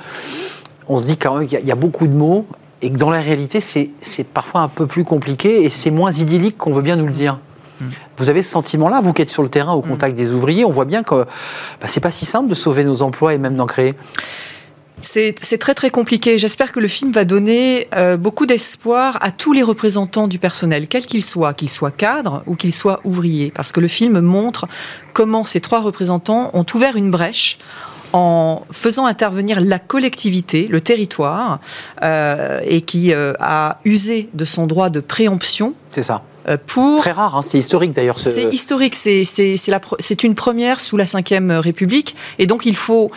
on 0.88 0.98
se 0.98 1.04
dit 1.04 1.16
quand 1.16 1.36
même 1.36 1.48
qu'il 1.48 1.66
y, 1.66 1.72
a 1.72 1.74
beaucoup 1.74 2.06
de 2.06 2.14
mots 2.14 2.46
et 2.80 2.90
que 2.90 2.96
dans 2.96 3.10
la 3.10 3.20
réalité, 3.20 3.60
c'est 3.60 4.24
parfois 4.24 4.62
un 4.62 4.68
peu 4.68 4.86
plus 4.86 5.04
compliqué 5.04 5.64
et 5.64 5.70
c'est 5.70 5.90
moins 5.90 6.12
idyllique 6.12 6.56
qu'on 6.56 6.72
veut 6.72 6.82
bien 6.82 6.96
nous 6.96 7.06
le 7.06 7.12
dire. 7.12 7.38
Mm. 7.80 7.86
Vous 8.16 8.30
avez 8.30 8.42
ce 8.42 8.50
sentiment-là, 8.50 9.00
vous 9.00 9.12
qui 9.12 9.22
êtes 9.22 9.30
sur 9.30 9.42
le 9.42 9.48
terrain 9.48 9.72
au 9.72 9.82
contact 9.82 10.16
des 10.16 10.32
ouvriers, 10.32 10.64
on 10.64 10.70
voit 10.70 10.84
bien 10.84 11.02
que 11.02 11.24
bah, 11.80 11.86
c'est 11.86 12.00
pas 12.00 12.10
si 12.10 12.24
simple 12.24 12.48
de 12.48 12.54
sauver 12.54 12.84
nos 12.84 13.02
emplois 13.02 13.34
et 13.34 13.38
même 13.38 13.56
d'en 13.56 13.66
créer. 13.66 13.94
C'est 15.02 15.58
très 15.58 15.74
très 15.74 15.90
compliqué. 15.90 16.38
J'espère 16.38 16.72
que 16.72 16.80
le 16.80 16.88
film 16.88 17.12
va 17.12 17.24
donner 17.24 17.88
euh, 17.94 18.16
beaucoup 18.16 18.46
d'espoir 18.46 19.18
à 19.20 19.30
tous 19.30 19.52
les 19.52 19.62
représentants 19.62 20.28
du 20.28 20.38
personnel, 20.38 20.88
quel 20.88 21.06
qu'il 21.06 21.24
soit, 21.24 21.54
qu'il 21.54 21.70
soit 21.70 21.90
cadre 21.90 22.42
ou 22.46 22.56
qu'il 22.56 22.74
soit 22.74 23.00
ouvrier, 23.04 23.52
parce 23.54 23.72
que 23.72 23.80
le 23.80 23.88
film 23.88 24.20
montre 24.20 24.66
comment 25.12 25.44
ces 25.44 25.60
trois 25.60 25.80
représentants 25.80 26.50
ont 26.52 26.66
ouvert 26.74 26.96
une 26.96 27.10
brèche 27.10 27.58
en 28.12 28.64
faisant 28.70 29.06
intervenir 29.06 29.60
la 29.60 29.78
collectivité, 29.78 30.66
le 30.66 30.80
territoire, 30.80 31.60
euh, 32.02 32.60
et 32.64 32.80
qui 32.80 33.12
euh, 33.12 33.34
a 33.38 33.78
usé 33.84 34.30
de 34.34 34.44
son 34.44 34.66
droit 34.66 34.90
de 34.90 35.00
préemption. 35.00 35.74
C'est 35.90 36.02
ça. 36.02 36.22
Pour... 36.66 37.00
Très 37.00 37.12
rare, 37.12 37.36
hein, 37.36 37.42
c'est 37.42 37.58
historique 37.58 37.92
d'ailleurs. 37.92 38.18
C'est 38.18 38.44
historique, 38.44 38.94
c'est 38.94 40.22
une 40.24 40.34
première 40.34 40.80
sous 40.80 40.96
la 40.96 41.04
Ve 41.04 41.60
République, 41.60 42.16
et 42.38 42.46
donc 42.46 42.66
il 42.66 42.76
faut, 42.76 43.10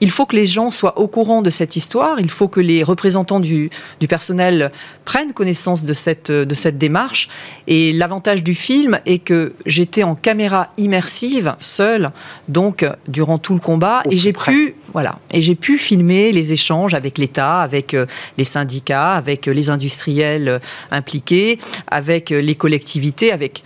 il 0.00 0.10
faut 0.10 0.26
que 0.26 0.36
les 0.36 0.46
gens 0.46 0.70
soient 0.70 0.98
au 0.98 1.08
courant 1.08 1.42
de 1.42 1.50
cette 1.50 1.76
histoire, 1.76 2.20
il 2.20 2.30
faut 2.30 2.48
que 2.48 2.60
les 2.60 2.82
représentants 2.82 3.40
du, 3.40 3.70
personnel 4.08 4.70
prennent 5.04 5.32
connaissance 5.32 5.84
de 5.84 5.92
cette, 5.92 6.30
de 6.30 6.54
cette 6.54 6.78
démarche. 6.78 7.28
Et 7.66 7.92
l'avantage 7.92 8.42
du 8.42 8.54
film 8.54 9.00
est 9.06 9.18
que 9.18 9.54
j'étais 9.66 10.02
en 10.02 10.14
caméra 10.14 10.68
immersive, 10.78 11.54
seule, 11.60 12.12
donc 12.48 12.86
durant 13.08 13.38
tout 13.38 13.54
le 13.54 13.60
combat, 13.60 14.02
et 14.10 14.16
j'ai 14.16 14.32
pu, 14.32 14.74
voilà, 14.92 15.18
et 15.30 15.42
j'ai 15.42 15.54
pu 15.54 15.78
filmer 15.78 16.32
les 16.32 16.52
échanges 16.52 16.94
avec 16.94 17.18
l'État, 17.18 17.60
avec 17.60 17.94
euh, 17.94 18.06
les 18.36 18.44
syndicats, 18.44 19.14
avec 19.14 19.48
euh, 19.48 19.52
les 19.52 19.70
industriels 19.70 20.48
euh, 20.48 20.58
impliqués, 20.90 21.58
avec 21.88 22.30
les 22.30 22.54
collectivités, 22.54 23.32
avec 23.32 23.62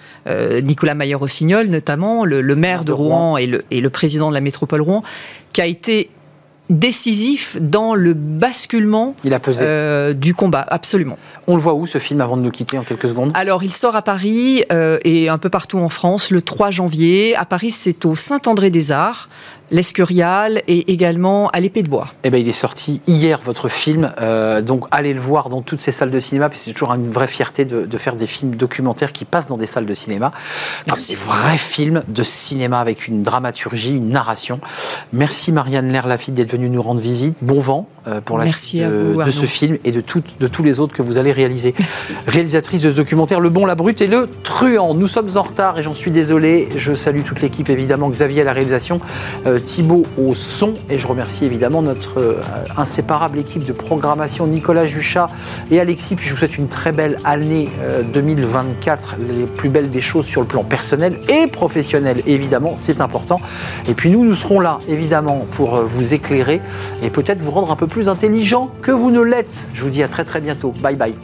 Nicolas 0.63 0.95
Mayer-Rossignol 0.95 1.67
notamment, 1.67 2.25
le, 2.25 2.43
maire 2.55 2.85
de 2.85 2.93
Rouen, 2.93 3.37
Et, 3.37 3.47
le, 3.47 3.65
et 3.71 3.81
le 3.81 3.91
président 3.91 4.29
de 4.29 4.35
la 4.35 4.41
métropole 4.41 4.81
Rouen, 4.81 5.03
qui 5.53 5.61
a 5.61 5.67
été 5.67 6.11
décisif 6.71 7.57
dans 7.61 7.95
le 7.95 8.15
basculement 8.15 9.15
il 9.25 9.35
a 9.35 9.41
pesé. 9.41 9.65
Euh, 9.65 10.13
du 10.13 10.35
combat, 10.35 10.65
absolument. 10.69 11.19
On 11.47 11.57
le 11.57 11.63
voit 11.63 11.75
où 11.75 11.87
ce 11.87 11.99
film 11.99 12.21
avant 12.21 12.37
de 12.37 12.43
nous 12.43 12.51
quitter 12.51 12.79
en 12.79 12.83
quelques 12.83 13.09
secondes? 13.09 13.33
Alors 13.35 13.63
il 13.63 13.75
sort 13.75 13.97
à 13.97 14.03
Paris 14.03 14.65
euh, 14.73 14.99
et 15.05 15.29
un 15.29 15.39
peu 15.39 15.51
partout 15.51 15.79
en 15.79 15.89
France 15.89 16.31
le 16.31 16.41
3 16.41 16.71
janvier. 16.71 17.37
À 17.37 17.45
Paris 17.45 17.71
c'est 17.71 18.05
au 18.05 18.17
Saint-André-des-Arts 18.17 19.29
l'Escurial 19.73 20.63
et 20.69 20.93
également 20.93 21.49
à 21.49 21.59
l'épée 21.59 21.83
de 21.83 21.89
bois. 21.89 22.09
Eh 22.23 22.31
ben, 22.31 22.39
il 22.39 22.49
est 22.49 22.53
sorti 22.53 23.01
hier, 23.07 23.41
votre 23.43 23.69
film. 23.69 24.13
Euh, 24.21 24.61
donc, 24.61 24.85
allez 24.91 25.15
le 25.15 25.21
voir 25.21 25.49
dans 25.49 25.63
toutes 25.63 25.81
ces 25.81 25.91
salles 25.93 26.11
de 26.11 26.21
cinéma, 26.21 26.49
parce 26.49 26.61
que 26.61 26.67
c'est 26.67 26.73
toujours 26.73 26.93
une 26.95 27.11
vraie 27.11 27.27
fierté 27.27 27.65
de, 27.65 27.99
faire 27.99 28.17
des 28.17 28.27
films 28.27 28.55
documentaires 28.55 29.13
qui 29.13 29.25
passent 29.25 29.47
dans 29.47 29.57
des 29.57 29.67
salles 29.67 29.87
de 29.87 29.95
cinéma. 29.95 30.31
Des 30.87 31.15
vrais 31.17 31.59
films 31.59 32.03
de 32.07 32.23
cinéma 32.23 32.81
avec 32.81 33.09
une 33.09 33.23
dramaturgie, 33.23 33.97
une 33.97 34.11
narration. 34.11 34.61
Merci 35.13 35.53
Marianne 35.53 35.91
Lerlafitte 35.91 36.35
d'être 36.35 36.53
venue 36.53 36.69
nous 36.69 36.83
rendre 36.83 37.01
visite. 37.01 37.39
Bon 37.43 37.61
vent 37.61 37.89
pour 38.25 38.39
la 38.39 38.45
Merci 38.45 38.79
suite 38.79 38.83
de, 38.83 39.31
ce 39.31 39.47
film 39.47 39.79
et 39.85 39.93
de, 39.93 40.03
de 40.41 40.47
tous 40.47 40.63
les 40.63 40.81
autres 40.81 40.95
que 40.95 41.03
vous 41.03 41.19
allez 41.19 41.33
réaliser. 41.33 41.75
Réalisatrice 42.27 42.83
de 42.83 42.91
ce 42.91 42.97
documentaire 42.97 43.41
Le 43.41 43.51
Bon, 43.51 43.67
la 43.67 43.75
Brute 43.75 44.01
et 44.01 44.07
Le 44.07 44.29
Truand. 44.43 44.95
Nous 44.95 45.09
sommes 45.09 45.29
en 45.37 45.43
retard 45.43 45.79
et 45.79 45.83
j'en 45.83 45.95
suis 45.95 46.11
désolé. 46.11 46.69
Je 46.77 46.95
salue 46.95 47.23
toute 47.23 47.41
l'équipe, 47.41 47.69
évidemment, 47.69 48.09
Xavier 48.11 48.43
à 48.43 48.45
la 48.45 48.53
réalisation. 48.53 49.01
Euh, 49.47 49.59
Thibaut 49.59 50.05
au 50.19 50.35
son 50.35 50.75
et 50.91 50.99
je 50.99 51.07
remercie 51.07 51.45
évidemment 51.45 51.83
notre 51.83 52.19
euh, 52.19 52.41
inséparable 52.77 53.39
équipe 53.39 53.65
de 53.65 53.73
programmation 53.73 54.47
Nicolas 54.47 54.87
Juchat 54.87 55.27
et 55.71 55.81
Alexis. 55.81 56.17
Puis 56.17 56.27
je 56.27 56.33
vous 56.33 56.39
souhaite 56.39 56.59
une 56.59 56.69
très 56.69 56.93
belle 56.93 57.19
année 57.25 57.69
2024, 58.13 59.17
euh, 59.19 59.33
les 59.33 59.47
plus 59.47 59.69
belles 59.69 59.91
des 59.91 60.01
choses 60.01 60.27
sur 60.27 60.41
le 60.41 60.47
plan 60.47 60.65
personnel 60.65 61.19
et 61.29 61.47
professionnel 61.47 62.23
évidemment, 62.27 62.75
c'est 62.77 63.01
important. 63.01 63.41
Et 63.89 63.95
puis 63.95 64.11
nous, 64.11 64.25
nous 64.25 64.35
serons 64.35 64.61
là 64.61 64.79
évidemment 64.89 65.47
pour 65.53 65.77
euh, 65.77 65.85
vous 65.85 66.15
éclairer 66.15 66.61
et 67.03 67.11
peut-être 67.11 67.41
vous 67.41 67.51
rendre 67.51 67.71
un 67.71 67.77
peu 67.77 67.87
plus 67.93 68.09
intelligent 68.09 68.71
que 68.81 68.91
vous 68.91 69.11
ne 69.11 69.21
l'êtes. 69.21 69.67
Je 69.75 69.83
vous 69.85 69.91
dis 69.91 70.03
à 70.03 70.09
très 70.09 70.25
très 70.25 70.41
bientôt. 70.41 70.73
Bye 70.81 70.97
bye. 70.97 71.15